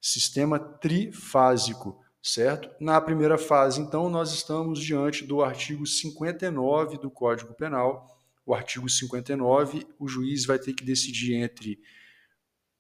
Sistema 0.02 0.60
trifásico 0.60 2.04
certo? 2.28 2.70
Na 2.80 3.00
primeira 3.00 3.38
fase, 3.38 3.80
então, 3.80 4.10
nós 4.10 4.34
estamos 4.34 4.80
diante 4.80 5.26
do 5.26 5.42
artigo 5.42 5.86
59 5.86 6.98
do 6.98 7.10
Código 7.10 7.54
Penal. 7.54 8.06
O 8.46 8.54
artigo 8.54 8.90
59, 8.90 9.88
o 10.00 10.08
juiz 10.08 10.46
vai 10.46 10.60
ter 10.60 10.74
que 10.74 10.84
decidir 10.84 11.36
entre 11.36 11.80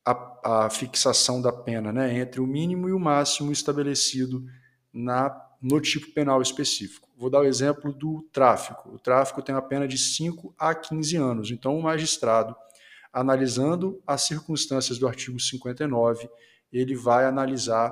a, 0.05 0.65
a 0.65 0.69
fixação 0.69 1.41
da 1.41 1.51
pena, 1.51 1.91
né, 1.91 2.17
entre 2.17 2.39
o 2.39 2.47
mínimo 2.47 2.87
e 2.87 2.93
o 2.93 2.99
máximo 2.99 3.51
estabelecido 3.51 4.45
na, 4.93 5.35
no 5.61 5.81
tipo 5.81 6.11
penal 6.13 6.41
específico. 6.41 7.09
Vou 7.17 7.29
dar 7.29 7.41
o 7.41 7.45
exemplo 7.45 7.91
do 7.91 8.27
tráfico. 8.31 8.89
O 8.89 8.99
tráfico 8.99 9.41
tem 9.41 9.55
a 9.55 9.61
pena 9.61 9.87
de 9.87 9.97
5 9.97 10.53
a 10.57 10.73
15 10.73 11.17
anos. 11.17 11.51
Então, 11.51 11.77
o 11.77 11.81
magistrado, 11.81 12.55
analisando 13.17 13.99
as 14.05 14.21
circunstâncias 14.27 14.99
do 14.99 15.07
artigo 15.07 15.39
59, 15.39 16.29
ele 16.71 16.95
vai 16.95 17.25
analisar 17.25 17.91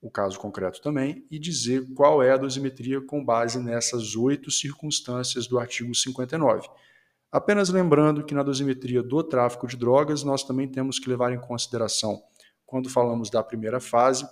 o 0.00 0.08
caso 0.08 0.38
concreto 0.38 0.80
também, 0.80 1.26
e 1.28 1.36
dizer 1.36 1.84
qual 1.94 2.22
é 2.22 2.30
a 2.30 2.36
dosimetria 2.36 3.00
com 3.00 3.24
base 3.24 3.58
nessas 3.58 4.14
oito 4.14 4.48
circunstâncias 4.52 5.48
do 5.48 5.58
artigo 5.58 5.92
59. 5.92 6.68
Apenas 7.32 7.70
lembrando 7.70 8.24
que 8.24 8.34
na 8.34 8.44
dosimetria 8.44 9.02
do 9.02 9.20
tráfico 9.24 9.66
de 9.66 9.76
drogas, 9.76 10.22
nós 10.22 10.44
também 10.44 10.68
temos 10.68 11.00
que 11.00 11.10
levar 11.10 11.32
em 11.32 11.40
consideração, 11.40 12.22
quando 12.64 12.88
falamos 12.88 13.28
da 13.28 13.42
primeira 13.42 13.80
fase, 13.80 14.28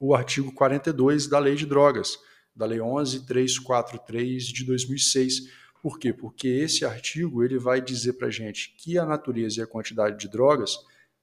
o 0.00 0.16
artigo 0.16 0.52
42 0.52 1.28
da 1.28 1.38
Lei 1.38 1.54
de 1.54 1.64
Drogas, 1.64 2.18
da 2.56 2.66
Lei 2.66 2.80
11343 2.80 4.46
de 4.46 4.64
2006. 4.64 5.61
Por 5.82 5.98
quê? 5.98 6.12
Porque 6.12 6.46
esse 6.46 6.84
artigo 6.84 7.42
ele 7.42 7.58
vai 7.58 7.80
dizer 7.80 8.12
para 8.12 8.28
a 8.28 8.30
gente 8.30 8.72
que 8.78 8.96
a 8.96 9.04
natureza 9.04 9.58
e 9.58 9.62
a 9.64 9.66
quantidade 9.66 10.16
de 10.16 10.30
drogas 10.30 10.78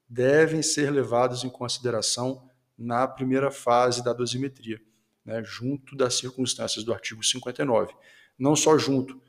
devem 0.08 0.62
ser 0.62 0.92
levados 0.92 1.46
em 1.46 1.50
consideração 1.50 2.46
na 2.78 3.08
primeira 3.08 3.52
fase 3.52 4.04
da 4.04 4.12
dosimetria, 4.12 4.82
né, 5.24 5.42
junto 5.46 5.96
das 5.96 6.16
circunstâncias 6.16 6.84
do 6.84 6.94
artigo 6.94 7.24
59. 7.24 7.94
Não 8.38 8.54
só 8.54 8.78
junto, 8.78 9.22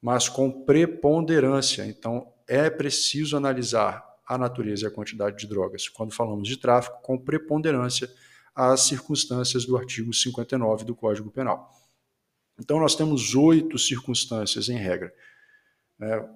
mas 0.00 0.30
com 0.30 0.64
preponderância. 0.64 1.84
Então, 1.84 2.32
é 2.48 2.70
preciso 2.70 3.36
analisar 3.36 4.02
a 4.26 4.38
natureza 4.38 4.84
e 4.84 4.86
a 4.86 4.90
quantidade 4.90 5.36
de 5.36 5.46
drogas, 5.46 5.88
quando 5.88 6.14
falamos 6.14 6.48
de 6.48 6.56
tráfico, 6.56 7.02
com 7.02 7.18
preponderância 7.18 8.10
às 8.54 8.82
circunstâncias 8.82 9.66
do 9.66 9.76
artigo 9.76 10.12
59 10.12 10.84
do 10.84 10.94
Código 10.94 11.30
Penal. 11.30 11.70
Então, 12.60 12.78
nós 12.78 12.94
temos 12.94 13.34
oito 13.34 13.78
circunstâncias 13.78 14.68
em 14.68 14.76
regra. 14.76 15.12
Né? 15.98 16.28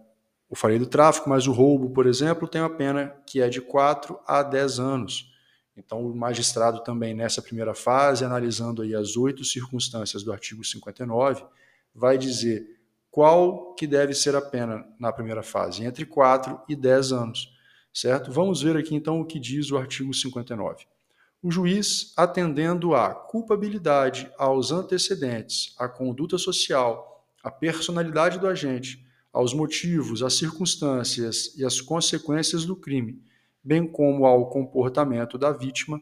Eu 0.51 0.57
falei 0.57 0.79
do 0.79 0.87
tráfico, 0.87 1.29
mas 1.29 1.47
o 1.47 1.53
roubo, 1.53 1.91
por 1.91 2.07
exemplo, 2.07 2.49
tem 2.49 2.61
uma 2.61 2.71
pena 2.71 3.15
que 3.27 3.41
é 3.41 3.49
de 3.49 3.61
4 3.61 4.19
a 4.27 4.43
10 4.43 4.79
anos. 4.79 5.31
Então, 5.77 6.01
o 6.01 6.15
magistrado 6.15 6.83
também, 6.83 7.13
nessa 7.13 7.43
primeira 7.43 7.75
fase, 7.75 8.25
analisando 8.25 8.83
aí 8.83 8.95
as 8.95 9.17
oito 9.17 9.45
circunstâncias 9.45 10.23
do 10.23 10.33
artigo 10.33 10.65
59, 10.65 11.45
vai 11.95 12.17
dizer 12.17 12.79
qual 13.11 13.75
que 13.75 13.87
deve 13.87 14.15
ser 14.15 14.35
a 14.35 14.43
pena 14.43 14.85
na 14.99 15.13
primeira 15.13 15.43
fase, 15.43 15.85
entre 15.85 16.07
4 16.07 16.61
e 16.69 16.75
10 16.75 17.13
anos, 17.13 17.53
certo? 17.93 18.33
Vamos 18.33 18.63
ver 18.63 18.77
aqui 18.77 18.95
então 18.95 19.21
o 19.21 19.25
que 19.25 19.39
diz 19.39 19.71
o 19.71 19.77
artigo 19.77 20.13
59. 20.13 20.87
O 21.45 21.51
juiz, 21.51 22.15
atendendo 22.17 22.95
à 22.95 23.15
culpabilidade, 23.15 24.33
aos 24.39 24.73
antecedentes, 24.73 25.75
à 25.79 25.87
conduta 25.87 26.39
social, 26.39 27.23
à 27.43 27.51
personalidade 27.51 28.39
do 28.39 28.47
agente, 28.47 29.07
aos 29.31 29.53
motivos, 29.53 30.23
às 30.23 30.39
circunstâncias 30.39 31.55
e 31.55 31.63
às 31.63 31.83
consequências 31.83 32.65
do 32.65 32.75
crime, 32.75 33.23
bem 33.63 33.87
como 33.87 34.25
ao 34.25 34.49
comportamento 34.49 35.37
da 35.37 35.53
vítima, 35.53 36.01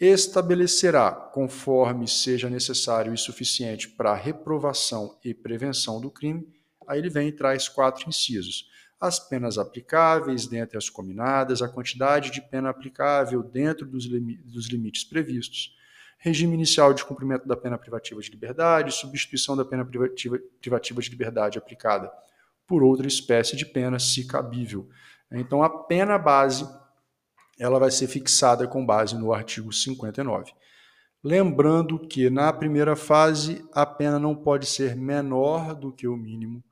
estabelecerá, 0.00 1.10
conforme 1.12 2.08
seja 2.08 2.48
necessário 2.48 3.12
e 3.12 3.18
suficiente 3.18 3.90
para 3.90 4.12
a 4.12 4.16
reprovação 4.16 5.18
e 5.22 5.34
prevenção 5.34 6.00
do 6.00 6.10
crime, 6.10 6.48
aí 6.86 6.98
ele 6.98 7.10
vem 7.10 7.28
e 7.28 7.32
traz 7.32 7.68
quatro 7.68 8.08
incisos. 8.08 8.70
As 9.00 9.18
penas 9.20 9.58
aplicáveis 9.58 10.46
dentre 10.46 10.76
as 10.76 10.90
combinadas, 10.90 11.62
a 11.62 11.68
quantidade 11.68 12.30
de 12.30 12.40
pena 12.40 12.70
aplicável 12.70 13.42
dentro 13.42 13.86
dos, 13.86 14.08
dos 14.08 14.68
limites 14.68 15.04
previstos, 15.04 15.76
regime 16.18 16.54
inicial 16.54 16.92
de 16.92 17.04
cumprimento 17.04 17.46
da 17.46 17.56
pena 17.56 17.78
privativa 17.78 18.20
de 18.20 18.30
liberdade, 18.30 18.92
substituição 18.92 19.56
da 19.56 19.64
pena 19.64 19.84
privativa, 19.84 20.38
privativa 20.60 21.00
de 21.00 21.10
liberdade 21.10 21.58
aplicada 21.58 22.10
por 22.66 22.82
outra 22.82 23.06
espécie 23.06 23.56
de 23.56 23.64
pena, 23.64 23.98
se 23.98 24.26
cabível. 24.26 24.88
Então, 25.30 25.62
a 25.62 25.84
pena 25.84 26.18
base 26.18 26.68
ela 27.58 27.78
vai 27.78 27.90
ser 27.90 28.06
fixada 28.06 28.68
com 28.68 28.84
base 28.84 29.16
no 29.16 29.32
artigo 29.32 29.72
59. 29.72 30.52
Lembrando 31.22 31.98
que 31.98 32.30
na 32.30 32.52
primeira 32.52 32.94
fase 32.94 33.64
a 33.72 33.84
pena 33.84 34.18
não 34.18 34.36
pode 34.36 34.66
ser 34.66 34.94
menor 34.94 35.74
do 35.74 35.92
que 35.92 36.06
o 36.06 36.16
mínimo, 36.16 36.62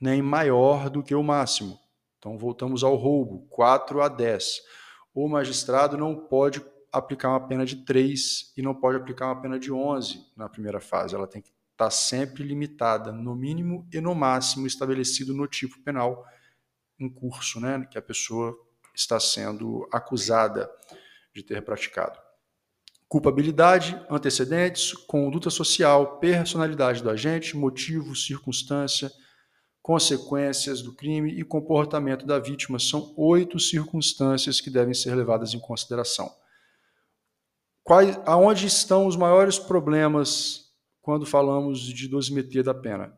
nem 0.00 0.22
maior 0.22 0.88
do 0.88 1.02
que 1.02 1.14
o 1.14 1.22
máximo. 1.22 1.78
Então, 2.18 2.36
voltamos 2.36 2.82
ao 2.82 2.96
roubo, 2.96 3.46
4 3.48 4.02
a 4.02 4.08
10. 4.08 4.62
O 5.14 5.28
magistrado 5.28 5.96
não 5.96 6.14
pode 6.14 6.64
aplicar 6.92 7.30
uma 7.30 7.46
pena 7.46 7.64
de 7.64 7.76
3 7.84 8.52
e 8.56 8.62
não 8.62 8.74
pode 8.74 8.96
aplicar 8.96 9.26
uma 9.26 9.40
pena 9.40 9.58
de 9.58 9.72
11 9.72 10.32
na 10.36 10.48
primeira 10.48 10.80
fase. 10.80 11.14
Ela 11.14 11.26
tem 11.26 11.42
que 11.42 11.50
estar 11.72 11.90
sempre 11.90 12.42
limitada, 12.42 13.12
no 13.12 13.36
mínimo 13.36 13.86
e 13.92 14.00
no 14.00 14.14
máximo 14.14 14.66
estabelecido 14.66 15.32
no 15.32 15.46
tipo 15.46 15.80
penal 15.82 16.24
em 16.98 17.08
curso, 17.08 17.60
né, 17.60 17.86
que 17.88 17.96
a 17.96 18.02
pessoa 18.02 18.56
está 18.92 19.20
sendo 19.20 19.88
acusada 19.92 20.68
de 21.32 21.44
ter 21.44 21.62
praticado. 21.62 22.18
Culpabilidade, 23.06 23.98
antecedentes, 24.10 24.92
conduta 24.92 25.50
social, 25.50 26.18
personalidade 26.18 27.02
do 27.02 27.08
agente, 27.08 27.56
motivo, 27.56 28.16
circunstância, 28.16 29.10
consequências 29.82 30.82
do 30.82 30.92
crime 30.92 31.32
e 31.32 31.44
comportamento 31.44 32.26
da 32.26 32.38
vítima. 32.38 32.78
São 32.78 33.14
oito 33.16 33.58
circunstâncias 33.58 34.60
que 34.60 34.70
devem 34.70 34.94
ser 34.94 35.14
levadas 35.14 35.54
em 35.54 35.58
consideração. 35.58 36.30
Quais, 37.82 38.18
aonde 38.26 38.66
estão 38.66 39.06
os 39.06 39.16
maiores 39.16 39.58
problemas 39.58 40.74
quando 41.00 41.24
falamos 41.24 41.80
de 41.80 42.06
dosimetria 42.06 42.62
da 42.62 42.74
pena? 42.74 43.16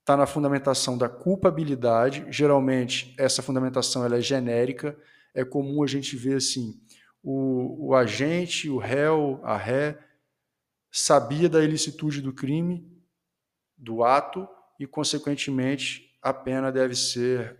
Está 0.00 0.16
na 0.16 0.26
fundamentação 0.26 0.98
da 0.98 1.08
culpabilidade. 1.08 2.26
Geralmente, 2.28 3.14
essa 3.16 3.40
fundamentação 3.40 4.04
ela 4.04 4.16
é 4.16 4.20
genérica. 4.20 4.98
É 5.32 5.44
comum 5.44 5.84
a 5.84 5.86
gente 5.86 6.16
ver 6.16 6.38
assim: 6.38 6.80
o, 7.22 7.90
o 7.90 7.94
agente, 7.94 8.68
o 8.68 8.78
réu, 8.78 9.40
a 9.44 9.56
ré, 9.56 9.96
sabia 10.90 11.48
da 11.48 11.62
ilicitude 11.62 12.20
do 12.20 12.32
crime, 12.32 12.84
do 13.78 14.02
ato, 14.02 14.48
e, 14.82 14.86
consequentemente, 14.86 16.12
a 16.20 16.34
pena 16.34 16.72
deve 16.72 16.96
ser 16.96 17.56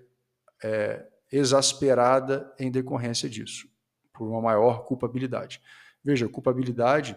é, 0.61 1.07
exasperada 1.31 2.52
em 2.59 2.69
decorrência 2.69 3.31
disso, 3.31 3.69
por 4.12 4.26
uma 4.26 4.41
maior 4.41 4.85
culpabilidade. 4.87 5.62
Veja, 6.02 6.29
culpabilidade, 6.29 7.17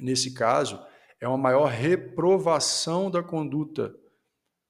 nesse 0.00 0.32
caso, 0.32 0.82
é 1.20 1.28
uma 1.28 1.36
maior 1.36 1.66
reprovação 1.66 3.10
da 3.10 3.22
conduta 3.22 3.94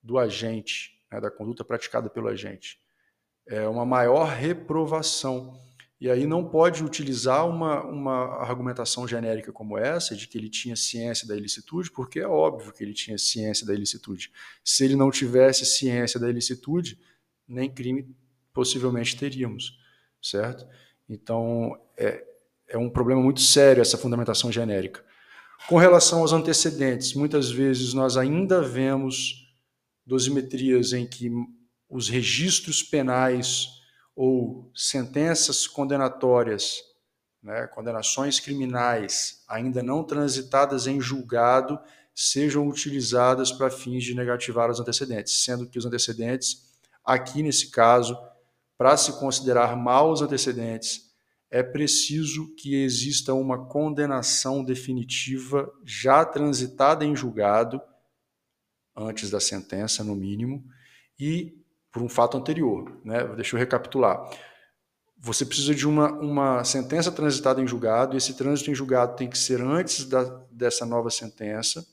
do 0.03 0.19
agente, 0.19 1.01
né, 1.09 1.21
da 1.21 1.31
conduta 1.31 1.65
praticada 1.65 2.11
pelo 2.11 2.27
agente. 2.27 2.81
É 3.47 3.69
uma 3.69 3.87
maior 3.87 4.25
reprovação. 4.25 5.57
E 6.01 6.09
aí 6.09 6.27
não 6.27 6.45
pode 6.45 6.85
utilizar 6.85 7.49
uma, 7.49 7.83
uma 7.85 8.41
argumentação 8.41 9.07
genérica 9.07 9.53
como 9.53 9.77
essa, 9.77 10.15
de 10.15 10.29
que 10.29 10.39
ele 10.39 10.49
tinha 10.49 10.77
ciência 10.77 11.27
da 11.27 11.37
ilicitude, 11.37 11.91
porque 11.91 12.21
é 12.21 12.27
óbvio 12.27 12.73
que 12.73 12.85
ele 12.85 12.95
tinha 12.95 13.19
ciência 13.19 13.67
da 13.67 13.75
ilicitude. 13.75 14.31
Se 14.63 14.85
ele 14.85 14.95
não 14.95 15.11
tivesse 15.11 15.67
ciência 15.67 16.21
da 16.21 16.31
ilicitude, 16.31 16.99
nem 17.49 17.69
crime 17.69 18.15
possivelmente 18.53 19.17
teríamos, 19.17 19.77
certo? 20.23 20.65
Então, 21.09 21.77
é, 21.97 22.25
é 22.69 22.79
um 22.79 22.91
problema 22.91 23.21
muito 23.21 23.41
sério 23.41 23.81
essa 23.81 23.99
fundamentação 23.99 24.53
genérica. 24.53 25.05
Com 25.67 25.79
relação 25.79 26.21
aos 26.21 26.33
antecedentes, 26.33 27.15
muitas 27.15 27.51
vezes 27.51 27.93
nós 27.93 28.17
ainda 28.17 28.63
vemos 28.63 29.49
dosimetrias 30.07 30.93
em 30.93 31.07
que 31.07 31.31
os 31.89 32.09
registros 32.09 32.83
penais 32.83 33.78
ou 34.19 34.69
sentenças 34.75 35.69
condenatórias, 35.69 36.83
né, 37.41 37.69
condenações 37.69 38.41
criminais 38.41 39.45
ainda 39.47 39.81
não 39.81 40.03
transitadas 40.03 40.89
em 40.89 41.01
julgado 41.01 41.79
sejam 42.13 42.67
utilizadas 42.67 43.53
para 43.53 43.71
fins 43.71 44.03
de 44.03 44.17
negativar 44.17 44.69
os 44.69 44.81
antecedentes, 44.81 45.45
sendo 45.45 45.69
que 45.69 45.79
os 45.79 45.87
antecedentes, 45.87 46.65
aqui 47.05 47.45
nesse 47.45 47.71
caso, 47.71 48.19
para 48.77 48.97
se 48.97 49.13
considerar 49.21 49.77
maus 49.77 50.21
antecedentes, 50.21 51.13
é 51.49 51.63
preciso 51.63 52.53
que 52.57 52.75
exista 52.75 53.33
uma 53.35 53.67
condenação 53.67 54.65
definitiva 54.65 55.73
já 55.85 56.25
transitada 56.25 57.05
em 57.05 57.15
julgado, 57.15 57.81
antes 58.97 59.31
da 59.31 59.39
sentença, 59.39 60.03
no 60.03 60.17
mínimo, 60.17 60.65
e 61.21 61.57
por 61.99 62.05
um 62.05 62.09
fato 62.09 62.37
anterior. 62.37 62.97
Né? 63.05 63.25
Deixa 63.35 63.57
eu 63.57 63.59
recapitular. 63.59 64.31
Você 65.19 65.45
precisa 65.45 65.75
de 65.75 65.87
uma, 65.87 66.13
uma 66.13 66.63
sentença 66.63 67.11
transitada 67.11 67.61
em 67.61 67.67
julgado, 67.67 68.15
e 68.15 68.19
esse 68.19 68.35
trânsito 68.35 68.71
em 68.71 68.75
julgado 68.75 69.17
tem 69.17 69.29
que 69.29 69.37
ser 69.37 69.61
antes 69.61 70.05
da, 70.05 70.23
dessa 70.49 70.87
nova 70.87 71.11
sentença, 71.11 71.85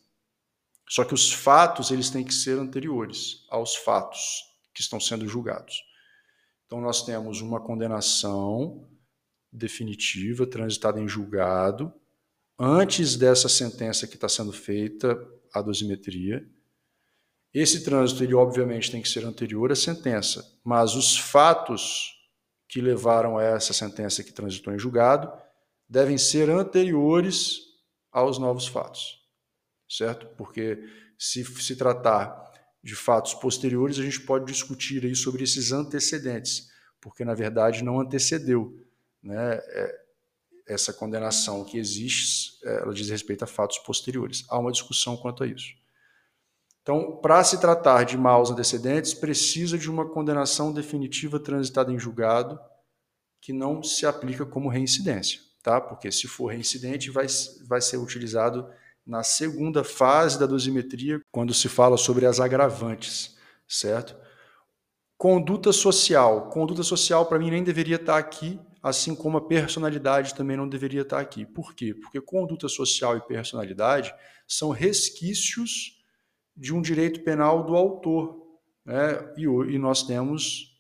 só 0.88 1.04
que 1.04 1.16
os 1.16 1.34
fatos 1.34 1.90
eles 1.90 2.12
têm 2.12 2.24
que 2.24 2.34
ser 2.34 2.60
anteriores 2.60 3.44
aos 3.50 3.76
fatos 3.76 4.44
que 4.72 4.82
estão 4.82 5.00
sendo 5.00 5.28
julgados. 5.28 5.84
Então 6.68 6.80
nós 6.80 7.04
temos 7.04 7.42
uma 7.42 7.60
condenação 7.60 8.88
definitiva, 9.52 10.46
transitada 10.46 11.00
em 11.00 11.08
julgado, 11.08 11.92
antes 12.60 13.16
dessa 13.16 13.50
sentença 13.50 14.06
que 14.06 14.14
está 14.14 14.30
sendo 14.30 14.54
feita, 14.54 15.18
a 15.52 15.64
dosimetria, 15.64 16.48
esse 17.62 17.84
trânsito, 17.84 18.24
ele 18.24 18.34
obviamente 18.34 18.92
tem 18.92 19.02
que 19.02 19.08
ser 19.08 19.24
anterior 19.26 19.72
à 19.72 19.76
sentença, 19.76 20.46
mas 20.64 20.94
os 20.96 21.18
fatos 21.18 22.14
que 22.68 22.82
levaram 22.82 23.38
a 23.38 23.44
essa 23.44 23.72
sentença 23.72 24.24
que 24.24 24.34
transitou 24.34 24.74
em 24.74 24.80
julgado 24.80 25.32
devem 25.88 26.18
ser 26.18 26.50
anteriores 26.50 27.60
aos 28.12 28.38
novos 28.38 28.68
fatos, 28.68 29.22
certo? 29.90 30.28
Porque 30.36 30.84
se 31.18 31.46
se 31.46 31.76
tratar 31.76 32.44
de 32.84 32.96
fatos 32.96 33.34
posteriores, 33.34 34.00
a 34.00 34.04
gente 34.04 34.22
pode 34.22 34.46
discutir 34.46 35.06
aí 35.06 35.16
sobre 35.16 35.44
esses 35.44 35.72
antecedentes, 35.72 36.68
porque 37.00 37.24
na 37.24 37.34
verdade 37.34 37.84
não 37.84 38.00
antecedeu, 38.00 38.78
né? 39.24 39.56
É, 39.56 40.06
essa 40.68 40.92
condenação 40.92 41.64
que 41.64 41.78
existe, 41.78 42.58
ela 42.64 42.94
diz 42.94 43.08
respeito 43.10 43.44
a 43.44 43.48
fatos 43.48 43.78
posteriores. 43.80 44.44
Há 44.50 44.58
uma 44.58 44.72
discussão 44.72 45.16
quanto 45.16 45.44
a 45.44 45.48
isso. 45.48 45.74
Então, 46.86 47.18
para 47.18 47.44
se 47.44 47.60
tratar 47.60 48.04
de 48.04 48.16
maus 48.16 48.52
antecedentes, 48.52 49.12
precisa 49.12 49.76
de 49.76 49.90
uma 49.90 50.08
condenação 50.08 50.72
definitiva 50.72 51.40
transitada 51.40 51.92
em 51.92 51.98
julgado 51.98 52.60
que 53.42 53.52
não 53.52 53.82
se 53.82 54.06
aplica 54.06 54.46
como 54.46 54.70
reincidência, 54.70 55.40
tá? 55.64 55.82
Porque 55.82 56.12
se 56.12 56.28
for 56.28 56.52
reincidente, 56.52 57.10
vai, 57.10 57.26
vai 57.68 57.82
ser 57.82 57.98
utilizado 57.98 58.70
na 59.04 59.24
segunda 59.24 59.84
fase 59.84 60.38
da 60.38 60.46
dosimetria, 60.46 61.20
quando 61.32 61.56
se 61.56 61.68
fala 61.68 61.98
sobre 61.98 62.28
as 62.28 62.40
agravantes, 62.40 63.36
certo? 63.68 64.16
Conduta 65.18 65.74
social. 65.74 66.50
Conduta 66.50 66.84
social, 66.84 67.26
para 67.26 67.40
mim, 67.40 67.50
nem 67.50 67.64
deveria 67.64 67.96
estar 67.96 68.20
aqui, 68.20 68.60
assim 68.84 69.16
como 69.16 69.38
a 69.38 69.48
personalidade 69.48 70.36
também 70.36 70.56
não 70.56 70.70
deveria 70.70 71.02
estar 71.02 71.20
aqui. 71.20 71.48
Por 71.48 71.74
quê? 71.74 71.96
Porque 71.96 72.22
conduta 72.22 72.70
social 72.70 73.18
e 73.18 73.22
personalidade 73.22 74.14
são 74.48 74.70
resquícios 74.70 75.95
de 76.56 76.74
um 76.74 76.82
direito 76.82 77.22
penal 77.22 77.64
do 77.64 77.76
autor. 77.76 78.42
Né? 78.86 79.34
E, 79.38 79.44
e 79.44 79.78
nós 79.78 80.04
temos, 80.04 80.80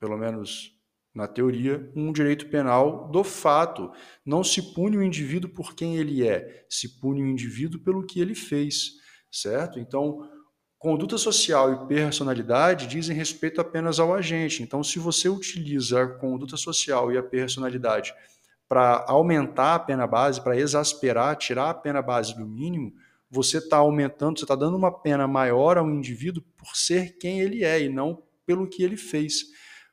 pelo 0.00 0.16
menos 0.16 0.72
na 1.14 1.28
teoria, 1.28 1.90
um 1.94 2.12
direito 2.12 2.48
penal 2.48 3.08
do 3.10 3.22
fato. 3.22 3.92
Não 4.24 4.42
se 4.42 4.72
pune 4.72 4.96
o 4.96 5.02
indivíduo 5.02 5.50
por 5.50 5.74
quem 5.74 5.96
ele 5.96 6.26
é, 6.26 6.64
se 6.68 7.00
pune 7.00 7.22
o 7.22 7.26
indivíduo 7.26 7.80
pelo 7.80 8.06
que 8.06 8.20
ele 8.20 8.34
fez, 8.34 8.92
certo? 9.30 9.78
Então, 9.78 10.26
conduta 10.78 11.18
social 11.18 11.72
e 11.72 11.86
personalidade 11.86 12.86
dizem 12.86 13.16
respeito 13.16 13.60
apenas 13.60 14.00
ao 14.00 14.14
agente. 14.14 14.62
Então, 14.62 14.82
se 14.82 14.98
você 14.98 15.28
utiliza 15.28 16.02
a 16.02 16.08
conduta 16.08 16.56
social 16.56 17.12
e 17.12 17.18
a 17.18 17.22
personalidade 17.22 18.14
para 18.68 19.04
aumentar 19.06 19.74
a 19.74 19.78
pena 19.78 20.06
base, 20.06 20.40
para 20.40 20.56
exasperar, 20.56 21.36
tirar 21.36 21.68
a 21.68 21.74
pena 21.74 22.00
base 22.00 22.34
do 22.34 22.46
mínimo, 22.46 22.94
você 23.32 23.56
está 23.56 23.78
aumentando, 23.78 24.38
você 24.38 24.44
está 24.44 24.54
dando 24.54 24.76
uma 24.76 24.92
pena 24.92 25.26
maior 25.26 25.78
ao 25.78 25.90
indivíduo 25.90 26.44
por 26.54 26.76
ser 26.76 27.16
quem 27.16 27.40
ele 27.40 27.64
é 27.64 27.80
e 27.80 27.88
não 27.88 28.22
pelo 28.44 28.68
que 28.68 28.82
ele 28.82 28.96
fez. 28.98 29.46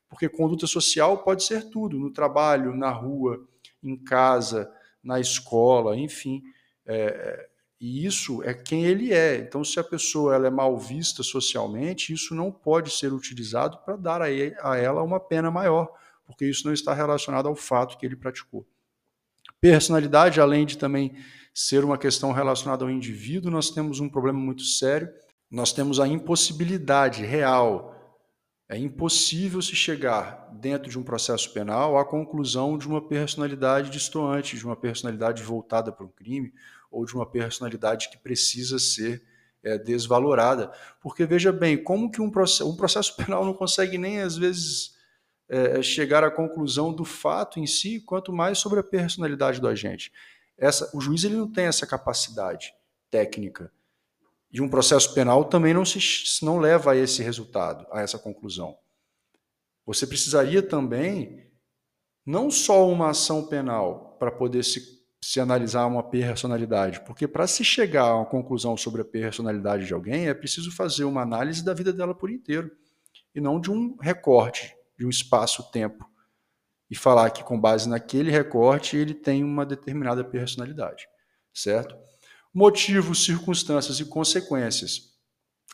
Porque 0.09 0.27
conduta 0.27 0.67
social 0.67 1.23
pode 1.23 1.45
ser 1.45 1.69
tudo, 1.69 1.97
no 1.97 2.11
trabalho, 2.11 2.75
na 2.75 2.91
rua, 2.91 3.47
em 3.81 3.95
casa, 3.95 4.69
na 5.01 5.21
escola, 5.21 5.95
enfim. 5.95 6.43
É, 6.85 7.47
e 7.79 8.05
isso 8.05 8.43
é 8.43 8.53
quem 8.53 8.83
ele 8.83 9.13
é. 9.13 9.37
Então, 9.37 9.63
se 9.63 9.79
a 9.79 9.83
pessoa 9.85 10.35
ela 10.35 10.47
é 10.47 10.51
mal 10.51 10.77
vista 10.77 11.23
socialmente, 11.23 12.11
isso 12.11 12.35
não 12.35 12.51
pode 12.51 12.91
ser 12.91 13.13
utilizado 13.13 13.77
para 13.85 13.95
dar 13.95 14.21
a 14.21 14.77
ela 14.77 15.01
uma 15.01 15.19
pena 15.19 15.49
maior, 15.49 15.89
porque 16.25 16.45
isso 16.45 16.67
não 16.67 16.73
está 16.73 16.93
relacionado 16.93 17.47
ao 17.47 17.55
fato 17.55 17.97
que 17.97 18.05
ele 18.05 18.17
praticou. 18.17 18.67
Personalidade, 19.61 20.41
além 20.41 20.65
de 20.65 20.77
também 20.77 21.15
ser 21.53 21.83
uma 21.83 21.97
questão 21.97 22.31
relacionada 22.31 22.83
ao 22.83 22.89
indivíduo, 22.89 23.51
nós 23.51 23.69
temos 23.69 23.99
um 23.99 24.09
problema 24.09 24.39
muito 24.39 24.63
sério. 24.63 25.09
Nós 25.49 25.73
temos 25.73 25.99
a 25.99 26.07
impossibilidade 26.07 27.25
real. 27.25 27.95
É 28.67 28.77
impossível 28.77 29.61
se 29.61 29.75
chegar, 29.75 30.47
dentro 30.53 30.89
de 30.89 30.99
um 30.99 31.03
processo 31.03 31.51
penal, 31.51 31.97
à 31.97 32.05
conclusão 32.05 32.77
de 32.77 32.87
uma 32.87 33.01
personalidade 33.01 33.89
distoante, 33.89 34.57
de 34.57 34.65
uma 34.65 34.75
personalidade 34.75 35.41
voltada 35.41 35.91
para 35.91 36.05
um 36.05 36.09
crime, 36.09 36.53
ou 36.91 37.05
de 37.05 37.15
uma 37.15 37.25
personalidade 37.25 38.09
que 38.09 38.17
precisa 38.17 38.77
ser 38.77 39.23
é 39.63 39.77
desvalorada. 39.77 40.71
Porque 41.01 41.25
veja 41.25 41.51
bem, 41.51 41.81
como 41.81 42.09
que 42.09 42.21
um 42.21 42.29
processo, 42.29 42.69
um 42.69 42.75
processo 42.75 43.15
penal 43.17 43.43
não 43.43 43.53
consegue 43.53 43.97
nem 43.97 44.21
às 44.21 44.37
vezes 44.37 44.95
é, 45.49 45.81
chegar 45.81 46.23
à 46.23 46.31
conclusão 46.31 46.93
do 46.93 47.03
fato 47.03 47.59
em 47.59 47.67
si, 47.67 47.99
quanto 47.99 48.31
mais 48.31 48.59
sobre 48.59 48.79
a 48.79 48.83
personalidade 48.83 49.59
do 49.59 49.67
agente. 49.67 50.11
Essa, 50.59 50.89
o 50.95 51.01
juiz 51.01 51.23
ele 51.23 51.35
não 51.35 51.51
tem 51.51 51.65
essa 51.65 51.87
capacidade 51.87 52.73
técnica. 53.09 53.71
E 54.51 54.61
um 54.61 54.69
processo 54.69 55.13
penal 55.13 55.45
também 55.45 55.73
não, 55.73 55.85
se, 55.85 55.99
não 56.43 56.57
leva 56.57 56.91
a 56.91 56.95
esse 56.95 57.21
resultado, 57.21 57.85
a 57.91 58.01
essa 58.01 58.17
conclusão. 58.17 58.77
Você 59.85 60.07
precisaria 60.07 60.61
também, 60.61 61.47
não 62.25 62.49
só 62.49 62.87
uma 62.87 63.09
ação 63.09 63.45
penal 63.47 64.17
para 64.19 64.31
poder 64.31 64.63
se, 64.63 64.81
se 65.21 65.39
analisar 65.39 65.85
uma 65.85 66.03
personalidade, 66.03 67.01
porque 67.01 67.27
para 67.27 67.47
se 67.47 67.63
chegar 67.63 68.03
a 68.03 68.15
uma 68.17 68.25
conclusão 68.25 68.75
sobre 68.75 69.01
a 69.01 69.05
personalidade 69.05 69.85
de 69.85 69.93
alguém, 69.93 70.27
é 70.27 70.33
preciso 70.33 70.71
fazer 70.71 71.03
uma 71.03 71.21
análise 71.21 71.63
da 71.63 71.73
vida 71.73 71.93
dela 71.93 72.15
por 72.15 72.29
inteiro, 72.29 72.71
e 73.33 73.39
não 73.39 73.59
de 73.59 73.71
um 73.71 73.95
recorte, 74.01 74.75
de 74.97 75.05
um 75.05 75.09
espaço-tempo, 75.09 76.09
e 76.89 76.95
falar 76.95 77.29
que 77.29 77.43
com 77.43 77.59
base 77.59 77.87
naquele 77.87 78.31
recorte 78.31 78.97
ele 78.97 79.13
tem 79.13 79.43
uma 79.43 79.65
determinada 79.65 80.23
personalidade, 80.23 81.07
certo? 81.53 81.95
Motivos, 82.53 83.23
circunstâncias 83.23 83.99
e 83.99 84.05
consequências. 84.05 85.09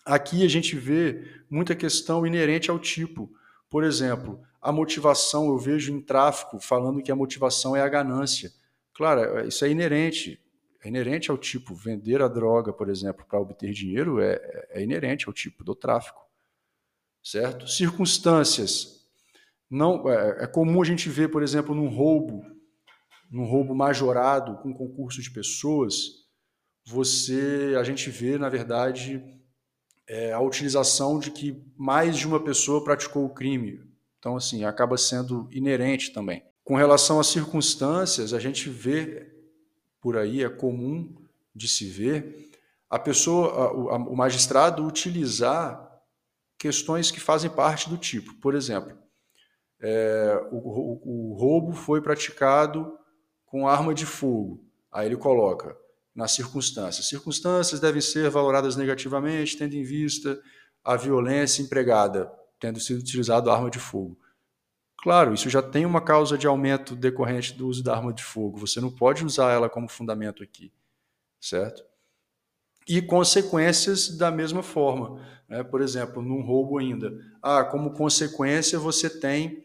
Aqui 0.06 0.45
a 0.45 0.49
gente 0.49 0.75
vê 0.75 1.43
muita 1.49 1.73
questão 1.73 2.28
inerente 2.28 2.69
ao 2.69 2.78
tipo. 2.78 3.32
Por 3.69 3.84
exemplo, 3.84 4.41
a 4.62 4.71
motivação, 4.71 5.47
eu 5.47 5.58
vejo 5.58 5.93
em 5.93 6.01
tráfico 6.01 6.60
falando 6.60 7.01
que 7.01 7.12
a 7.12 7.15
motivação 7.15 7.75
é 7.75 7.82
a 7.82 7.88
ganância. 7.88 8.51
Claro, 8.93 9.47
isso 9.47 9.63
é 9.63 9.69
inerente, 9.69 10.39
é 10.84 10.88
inerente 10.88 11.32
ao 11.32 11.38
tipo. 11.38 11.73
Vender 11.73 12.21
a 12.21 12.28
droga, 12.28 12.73
por 12.73 12.89
exemplo, 12.89 13.25
para 13.25 13.39
obter 13.39 13.71
dinheiro 13.71 14.19
é, 14.19 14.67
é 14.69 14.84
inerente 14.84 15.28
ao 15.28 15.34
tipo 15.34 15.63
do 15.63 15.73
tráfico, 15.73 16.21
certo? 17.23 17.67
Circunstâncias. 17.67 19.05
Não, 19.69 20.10
é, 20.10 20.43
é 20.43 20.47
comum 20.47 20.82
a 20.82 20.86
gente 20.86 21.10
ver, 21.10 21.30
por 21.30 21.41
exemplo, 21.41 21.73
num 21.73 21.88
roubo, 21.88 22.45
num 23.32 23.45
roubo 23.45 23.73
majorado 23.73 24.58
com 24.58 24.73
concurso 24.73 25.21
de 25.21 25.32
pessoas, 25.32 26.25
você, 26.86 27.75
a 27.80 27.84
gente 27.84 28.10
vê, 28.10 28.38
na 28.38 28.47
verdade, 28.47 29.23
é, 30.08 30.32
a 30.32 30.39
utilização 30.39 31.19
de 31.19 31.32
que 31.32 31.63
mais 31.75 32.17
de 32.17 32.28
uma 32.28 32.39
pessoa 32.39 32.84
praticou 32.84 33.25
o 33.25 33.34
crime. 33.34 33.82
Então, 34.19 34.36
assim, 34.36 34.63
acaba 34.63 34.97
sendo 34.97 35.47
inerente 35.51 36.13
também. 36.13 36.43
Com 36.63 36.75
relação 36.75 37.19
às 37.19 37.28
circunstâncias, 37.28 38.34
a 38.34 38.39
gente 38.39 38.69
vê 38.69 39.32
por 39.99 40.17
aí, 40.17 40.43
é 40.43 40.49
comum 40.49 41.15
de 41.56 41.67
se 41.67 41.86
ver, 41.86 42.51
a 42.89 42.99
pessoa, 42.99 43.49
a, 43.49 43.95
o 43.97 44.15
magistrado 44.15 44.86
utilizar 44.86 45.84
questões 46.58 47.10
que 47.10 47.19
fazem 47.19 47.49
parte 47.49 47.89
do 47.89 47.97
tipo. 47.97 48.36
Por 48.36 48.54
exemplo, 48.54 48.95
é, 49.88 50.48
o, 50.52 50.58
o, 50.58 51.32
o 51.32 51.34
roubo 51.36 51.71
foi 51.71 52.02
praticado 52.02 52.98
com 53.45 53.67
arma 53.67 53.93
de 53.93 54.04
fogo. 54.04 54.65
Aí 54.91 55.06
ele 55.06 55.15
coloca 55.15 55.78
nas 56.13 56.32
circunstâncias. 56.32 57.08
Circunstâncias 57.08 57.80
devem 57.80 58.02
ser 58.02 58.28
valoradas 58.32 58.76
negativamente, 58.76 59.56
tendo 59.56 59.76
em 59.76 59.84
vista 59.84 60.41
a 60.84 60.95
violência 60.95 61.62
empregada, 61.62 62.32
tendo 62.60 62.80
sido 62.80 63.00
utilizado 63.00 63.52
arma 63.52 63.69
de 63.69 63.78
fogo. 63.78 64.17
Claro, 64.98 65.36
isso 65.36 65.52
já 65.52 65.62
tem 65.62 65.86
uma 65.86 66.02
causa 66.02 66.36
de 66.36 66.48
aumento 66.48 66.95
decorrente 66.95 67.54
do 67.54 67.67
uso 67.67 67.84
da 67.84 67.95
arma 67.95 68.12
de 68.12 68.24
fogo. 68.24 68.58
Você 68.58 68.82
não 68.82 68.89
pode 68.89 69.24
usar 69.24 69.52
ela 69.52 69.69
como 69.69 69.88
fundamento 69.88 70.41
aqui, 70.41 70.74
certo? 71.39 71.84
E 72.88 73.04
consequências 73.04 74.17
da 74.17 74.32
mesma 74.32 74.63
forma. 74.63 75.24
Né? 75.48 75.63
Por 75.63 75.80
exemplo, 75.80 76.24
num 76.24 76.41
roubo 76.41 76.80
ainda. 76.80 77.13
Ah, 77.39 77.63
como 77.63 77.93
consequência 77.93 78.80
você 78.80 79.08
tem 79.08 79.64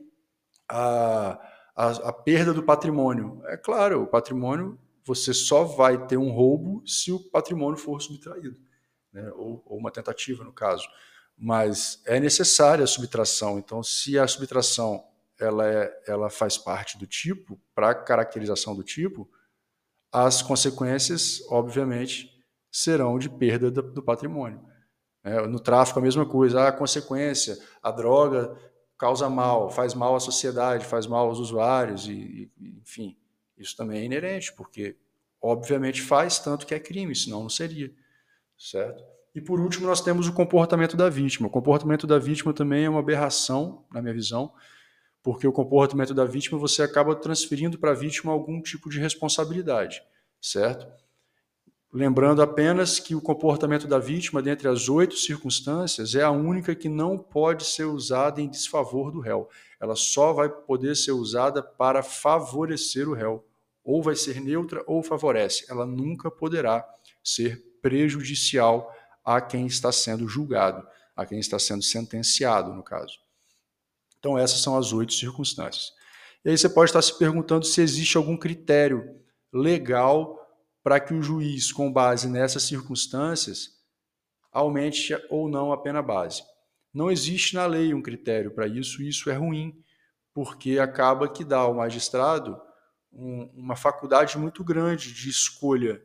a, 0.70 1.40
a, 1.74 1.90
a 2.08 2.12
perda 2.12 2.54
do 2.54 2.62
patrimônio. 2.62 3.42
É 3.46 3.56
claro, 3.56 4.02
o 4.02 4.06
patrimônio 4.06 4.78
você 5.04 5.34
só 5.34 5.64
vai 5.64 6.06
ter 6.06 6.16
um 6.16 6.30
roubo 6.30 6.86
se 6.86 7.10
o 7.10 7.18
patrimônio 7.18 7.76
for 7.76 8.00
subtraído, 8.00 8.56
né? 9.12 9.30
ou, 9.32 9.62
ou 9.66 9.78
uma 9.78 9.90
tentativa, 9.90 10.44
no 10.44 10.52
caso. 10.52 10.86
Mas 11.36 12.00
é 12.06 12.20
necessária 12.20 12.84
a 12.84 12.86
subtração. 12.86 13.58
Então, 13.58 13.82
se 13.82 14.18
a 14.18 14.28
subtração 14.28 15.02
ela, 15.38 15.66
é, 15.66 16.02
ela 16.06 16.28
faz 16.28 16.58
parte 16.58 16.98
do 16.98 17.06
tipo, 17.06 17.58
para 17.74 17.94
caracterização 17.94 18.76
do 18.76 18.84
tipo, 18.84 19.28
as 20.12 20.42
consequências, 20.42 21.42
obviamente, 21.48 22.30
serão 22.70 23.18
de 23.18 23.28
perda 23.28 23.70
do, 23.70 23.82
do 23.82 24.02
patrimônio. 24.02 24.60
É, 25.24 25.46
no 25.46 25.58
tráfico, 25.58 25.98
a 25.98 26.02
mesma 26.02 26.26
coisa. 26.26 26.68
A 26.68 26.72
consequência, 26.72 27.58
a 27.82 27.90
droga 27.90 28.54
causa 29.00 29.28
mal, 29.30 29.70
faz 29.70 29.94
mal 29.94 30.14
à 30.14 30.20
sociedade, 30.20 30.84
faz 30.84 31.06
mal 31.06 31.26
aos 31.26 31.38
usuários, 31.38 32.06
e, 32.06 32.50
e 32.60 32.78
enfim. 32.82 33.16
Isso 33.56 33.76
também 33.76 34.00
é 34.00 34.04
inerente, 34.04 34.52
porque 34.52 34.96
obviamente 35.40 36.02
faz 36.02 36.38
tanto 36.38 36.66
que 36.66 36.74
é 36.74 36.78
crime, 36.78 37.14
senão 37.16 37.42
não 37.42 37.48
seria, 37.48 37.92
certo? 38.58 39.02
E 39.34 39.40
por 39.40 39.60
último, 39.60 39.86
nós 39.86 40.00
temos 40.00 40.28
o 40.28 40.32
comportamento 40.32 40.96
da 40.96 41.08
vítima. 41.08 41.48
O 41.48 41.50
comportamento 41.50 42.06
da 42.06 42.18
vítima 42.18 42.52
também 42.52 42.84
é 42.84 42.90
uma 42.90 43.00
aberração, 43.00 43.84
na 43.92 44.02
minha 44.02 44.14
visão, 44.14 44.52
porque 45.22 45.46
o 45.46 45.52
comportamento 45.52 46.12
da 46.12 46.24
vítima 46.24 46.58
você 46.58 46.82
acaba 46.82 47.14
transferindo 47.14 47.78
para 47.78 47.92
a 47.92 47.94
vítima 47.94 48.32
algum 48.32 48.60
tipo 48.60 48.90
de 48.90 48.98
responsabilidade, 48.98 50.02
certo? 50.40 50.86
Lembrando 51.92 52.40
apenas 52.40 53.00
que 53.00 53.16
o 53.16 53.20
comportamento 53.20 53.88
da 53.88 53.98
vítima, 53.98 54.40
dentre 54.40 54.68
as 54.68 54.88
oito 54.88 55.16
circunstâncias, 55.16 56.14
é 56.14 56.22
a 56.22 56.30
única 56.30 56.72
que 56.72 56.88
não 56.88 57.18
pode 57.18 57.64
ser 57.64 57.84
usada 57.84 58.40
em 58.40 58.48
desfavor 58.48 59.10
do 59.10 59.18
réu. 59.18 59.48
Ela 59.80 59.96
só 59.96 60.32
vai 60.32 60.48
poder 60.48 60.94
ser 60.94 61.10
usada 61.10 61.60
para 61.60 62.00
favorecer 62.00 63.08
o 63.08 63.14
réu 63.14 63.44
ou 63.82 64.00
vai 64.02 64.14
ser 64.14 64.40
neutra 64.40 64.84
ou 64.86 65.02
favorece. 65.02 65.66
Ela 65.68 65.84
nunca 65.84 66.30
poderá 66.30 66.86
ser 67.24 67.60
prejudicial 67.82 68.94
a 69.24 69.40
quem 69.40 69.66
está 69.66 69.90
sendo 69.90 70.28
julgado, 70.28 70.86
a 71.16 71.26
quem 71.26 71.40
está 71.40 71.58
sendo 71.58 71.82
sentenciado, 71.82 72.72
no 72.72 72.84
caso. 72.84 73.18
Então, 74.20 74.38
essas 74.38 74.60
são 74.60 74.78
as 74.78 74.92
oito 74.92 75.12
circunstâncias. 75.12 75.92
E 76.44 76.50
aí 76.50 76.56
você 76.56 76.68
pode 76.68 76.90
estar 76.90 77.02
se 77.02 77.18
perguntando 77.18 77.66
se 77.66 77.80
existe 77.80 78.16
algum 78.16 78.36
critério 78.36 79.18
legal 79.52 80.39
para 80.82 80.98
que 80.98 81.12
o 81.12 81.22
juiz, 81.22 81.72
com 81.72 81.92
base 81.92 82.28
nessas 82.28 82.62
circunstâncias, 82.62 83.78
aumente 84.52 85.14
ou 85.28 85.48
não 85.48 85.72
a 85.72 85.78
pena 85.78 86.02
base. 86.02 86.42
Não 86.92 87.10
existe 87.10 87.54
na 87.54 87.66
lei 87.66 87.94
um 87.94 88.02
critério 88.02 88.50
para 88.50 88.66
isso, 88.66 89.02
e 89.02 89.08
isso 89.08 89.30
é 89.30 89.34
ruim, 89.34 89.82
porque 90.32 90.78
acaba 90.78 91.28
que 91.28 91.44
dá 91.44 91.58
ao 91.58 91.74
magistrado 91.74 92.60
um, 93.12 93.50
uma 93.54 93.76
faculdade 93.76 94.38
muito 94.38 94.64
grande 94.64 95.12
de 95.12 95.28
escolha 95.28 96.02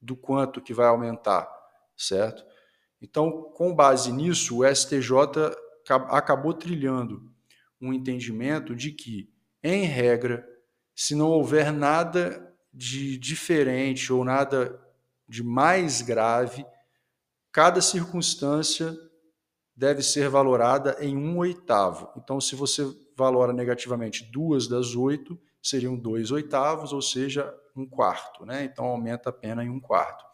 do 0.00 0.16
quanto 0.16 0.60
que 0.60 0.74
vai 0.74 0.86
aumentar, 0.86 1.48
certo? 1.96 2.44
Então, 3.00 3.50
com 3.54 3.74
base 3.74 4.12
nisso, 4.12 4.58
o 4.58 4.74
STJ 4.74 5.16
acabou 6.10 6.54
trilhando 6.54 7.30
um 7.80 7.92
entendimento 7.92 8.74
de 8.74 8.92
que, 8.92 9.30
em 9.62 9.84
regra, 9.84 10.46
se 10.94 11.14
não 11.14 11.28
houver 11.28 11.72
nada 11.72 12.53
de 12.74 13.16
diferente 13.16 14.12
ou 14.12 14.24
nada 14.24 14.80
de 15.28 15.42
mais 15.42 16.02
grave, 16.02 16.66
cada 17.52 17.80
circunstância 17.80 18.94
deve 19.76 20.02
ser 20.02 20.28
valorada 20.28 20.96
em 21.00 21.16
um 21.16 21.38
oitavo. 21.38 22.10
Então, 22.16 22.40
se 22.40 22.54
você 22.54 22.84
valora 23.16 23.52
negativamente 23.52 24.24
duas 24.30 24.66
das 24.66 24.94
oito, 24.94 25.38
seriam 25.62 25.96
dois 25.96 26.30
oitavos, 26.30 26.92
ou 26.92 27.00
seja, 27.00 27.52
um 27.76 27.86
quarto. 27.86 28.44
Né? 28.44 28.64
Então 28.64 28.84
aumenta 28.84 29.30
a 29.30 29.32
pena 29.32 29.64
em 29.64 29.70
um 29.70 29.80
quarto, 29.80 30.24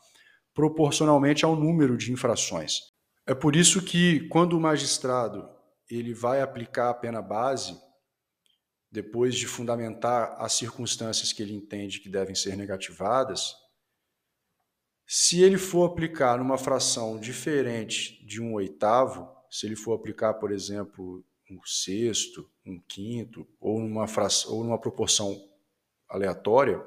proporcionalmente 0.54 1.44
ao 1.44 1.54
número 1.54 1.96
de 1.96 2.12
infrações. 2.12 2.90
É 3.26 3.34
por 3.34 3.54
isso 3.54 3.82
que 3.82 4.28
quando 4.28 4.54
o 4.54 4.60
magistrado 4.60 5.48
ele 5.88 6.14
vai 6.14 6.40
aplicar 6.40 6.90
a 6.90 6.94
pena 6.94 7.20
base, 7.20 7.78
depois 8.90 9.36
de 9.36 9.46
fundamentar 9.46 10.34
as 10.38 10.52
circunstâncias 10.52 11.32
que 11.32 11.42
ele 11.42 11.54
entende 11.54 12.00
que 12.00 12.08
devem 12.08 12.34
ser 12.34 12.56
negativadas, 12.56 13.54
se 15.06 15.42
ele 15.42 15.58
for 15.58 15.84
aplicar 15.84 16.38
numa 16.38 16.58
fração 16.58 17.18
diferente 17.18 18.24
de 18.24 18.40
um 18.40 18.54
oitavo, 18.54 19.28
se 19.50 19.66
ele 19.66 19.76
for 19.76 19.92
aplicar, 19.92 20.34
por 20.34 20.52
exemplo, 20.52 21.24
um 21.50 21.60
sexto, 21.64 22.48
um 22.64 22.80
quinto, 22.80 23.46
ou 23.60 23.80
numa, 23.80 24.06
fração, 24.06 24.52
ou 24.52 24.64
numa 24.64 24.80
proporção 24.80 25.36
aleatória, 26.08 26.80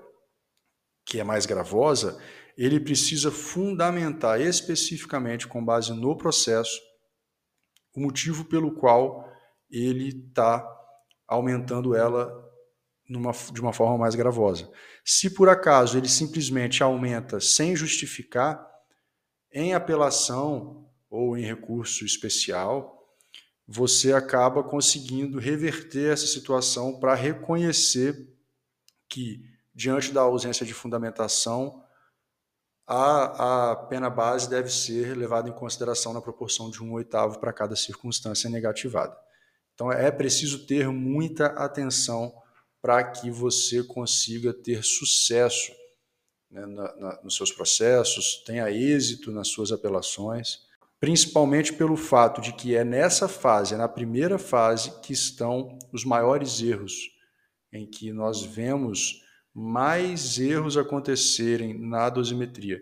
que 1.05 1.19
é 1.19 1.23
mais 1.23 1.45
gravosa, 1.45 2.21
ele 2.57 2.79
precisa 2.79 3.29
fundamentar 3.31 4.39
especificamente, 4.39 5.47
com 5.47 5.63
base 5.63 5.91
no 5.91 6.17
processo, 6.17 6.79
o 7.95 7.99
motivo 7.99 8.45
pelo 8.45 8.73
qual 8.73 9.29
ele 9.69 10.09
está 10.09 10.65
aumentando 11.33 11.95
ela 11.95 12.31
numa, 13.09 13.31
de 13.31 13.59
uma 13.59 13.73
forma 13.73 13.97
mais 13.97 14.15
gravosa. 14.15 14.69
Se 15.03 15.29
por 15.29 15.49
acaso 15.49 15.97
ele 15.97 16.07
simplesmente 16.07 16.81
aumenta 16.83 17.39
sem 17.39 17.75
justificar, 17.75 18.71
Em 19.55 19.75
apelação 19.75 20.89
ou 21.09 21.37
em 21.37 21.45
recurso 21.45 22.03
especial, 22.03 23.07
você 23.67 24.11
acaba 24.11 24.63
conseguindo 24.63 25.37
reverter 25.37 26.11
essa 26.11 26.25
situação 26.25 26.99
para 26.99 27.13
reconhecer 27.13 28.15
que, 29.07 29.45
diante 29.75 30.11
da 30.11 30.21
ausência 30.21 30.65
de 30.65 30.73
fundamentação, 30.73 31.83
a, 32.87 33.71
a 33.71 33.75
pena 33.75 34.09
base 34.09 34.49
deve 34.49 34.69
ser 34.69 35.15
levada 35.15 35.47
em 35.47 35.53
consideração 35.53 36.13
na 36.13 36.21
proporção 36.21 36.71
de 36.71 36.81
um 36.81 36.91
oitavo 36.93 37.39
para 37.39 37.53
cada 37.53 37.75
circunstância 37.75 38.49
negativada. 38.49 39.15
Então 39.73 39.91
é 39.91 40.11
preciso 40.11 40.65
ter 40.65 40.87
muita 40.89 41.47
atenção 41.47 42.33
para 42.81 43.03
que 43.03 43.31
você 43.31 43.83
consiga 43.83 44.53
ter 44.53 44.83
sucesso 44.83 45.71
né, 46.51 46.65
na, 46.65 46.95
na, 46.95 47.21
nos 47.23 47.35
seus 47.35 47.51
processos, 47.51 48.43
tenha 48.45 48.69
êxito 48.69 49.31
nas 49.31 49.47
suas 49.47 49.71
apelações, 49.71 50.59
principalmente 50.99 51.73
pelo 51.73 51.97
fato 51.97 52.39
de 52.39 52.53
que 52.53 52.75
é 52.75 52.83
nessa 52.83 53.27
fase, 53.27 53.73
é 53.73 53.77
na 53.77 53.87
primeira 53.87 54.37
fase, 54.37 55.01
que 55.01 55.11
estão 55.11 55.77
os 55.91 56.05
maiores 56.05 56.61
erros, 56.61 57.11
em 57.71 57.85
que 57.85 58.13
nós 58.13 58.43
vemos 58.43 59.23
mais 59.53 60.37
erros 60.39 60.77
acontecerem 60.77 61.77
na 61.77 62.09
dosimetria. 62.09 62.81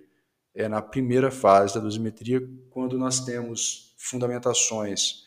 É 0.53 0.67
na 0.67 0.81
primeira 0.81 1.31
fase 1.31 1.75
da 1.75 1.79
dosimetria, 1.79 2.41
quando 2.69 2.97
nós 2.97 3.21
temos 3.21 3.95
fundamentações 3.97 5.23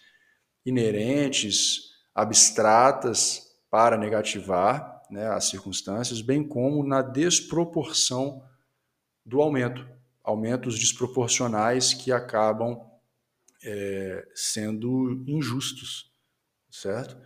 inerentes, 0.65 1.93
abstratas 2.15 3.55
para 3.71 3.99
negativar 3.99 5.03
né, 5.11 5.29
as 5.29 5.47
circunstâncias, 5.47 6.21
bem 6.21 6.47
como 6.47 6.85
na 6.85 7.03
desproporção 7.03 8.43
do 9.25 9.41
aumento, 9.41 9.87
aumentos 10.23 10.79
desproporcionais 10.79 11.93
que 11.93 12.13
acabam 12.13 12.81
é, 13.63 14.27
sendo 14.35 15.25
injustos, 15.27 16.13
certo? 16.71 17.17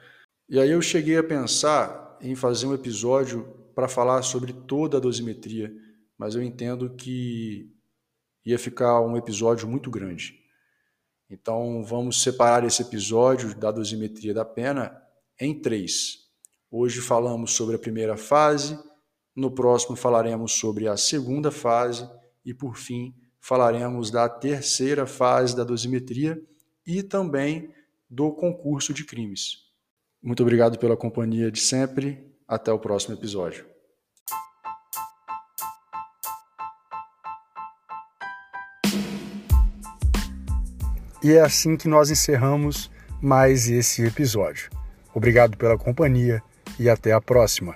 E 0.49 0.59
aí 0.59 0.71
eu 0.71 0.81
cheguei 0.81 1.19
a 1.19 1.25
pensar 1.25 2.17
em 2.21 2.35
fazer 2.35 2.67
um 2.67 2.75
episódio 2.75 3.45
para 3.75 3.89
falar 3.89 4.23
sobre 4.23 4.53
toda 4.53 4.97
a 4.97 5.01
dosimetria, 5.01 5.73
mas 6.17 6.35
eu 6.35 6.43
entendo 6.43 6.91
que 6.91 7.71
ia 8.45 8.59
ficar 8.59 9.01
um 9.01 9.17
episódio 9.17 9.69
muito 9.69 9.91
grande. 9.91 10.43
Então 11.31 11.85
vamos 11.85 12.23
separar 12.23 12.65
esse 12.65 12.83
episódio 12.83 13.55
da 13.55 13.71
dosimetria 13.71 14.33
da 14.33 14.45
pena 14.45 15.03
em 15.39 15.61
três. 15.61 16.27
Hoje 16.71 17.01
falamos 17.01 17.53
sobre 17.53 17.77
a 17.77 17.79
primeira 17.79 18.17
fase, 18.17 18.79
no 19.35 19.51
próximo 19.51 19.97
falaremos 19.97 20.53
sobre 20.53 20.89
a 20.89 20.97
segunda 20.97 21.51
fase 21.51 22.09
e 22.45 22.53
por 22.53 22.77
fim 22.77 23.15
falaremos 23.41 24.11
da 24.11 24.29
terceira 24.29 25.07
fase 25.07 25.57
da 25.57 25.65
dosimetria 25.65 26.41
e 26.87 27.03
também 27.03 27.73
do 28.11 28.33
concurso 28.33 28.93
de 28.93 29.05
crimes. 29.05 29.69
Muito 30.23 30.43
obrigado 30.43 30.79
pela 30.79 30.97
companhia 30.97 31.51
de 31.51 31.61
sempre. 31.61 32.27
Até 32.47 32.73
o 32.73 32.79
próximo 32.79 33.15
episódio. 33.15 33.67
E 41.29 41.35
é 41.35 41.43
assim 41.43 41.77
que 41.77 41.87
nós 41.87 42.11
encerramos 42.11 42.91
mais 43.21 43.69
esse 43.69 44.03
episódio. 44.03 44.71
Obrigado 45.13 45.59
pela 45.59 45.77
companhia 45.77 46.43
e 46.79 46.89
até 46.89 47.13
a 47.13 47.21
próxima. 47.21 47.75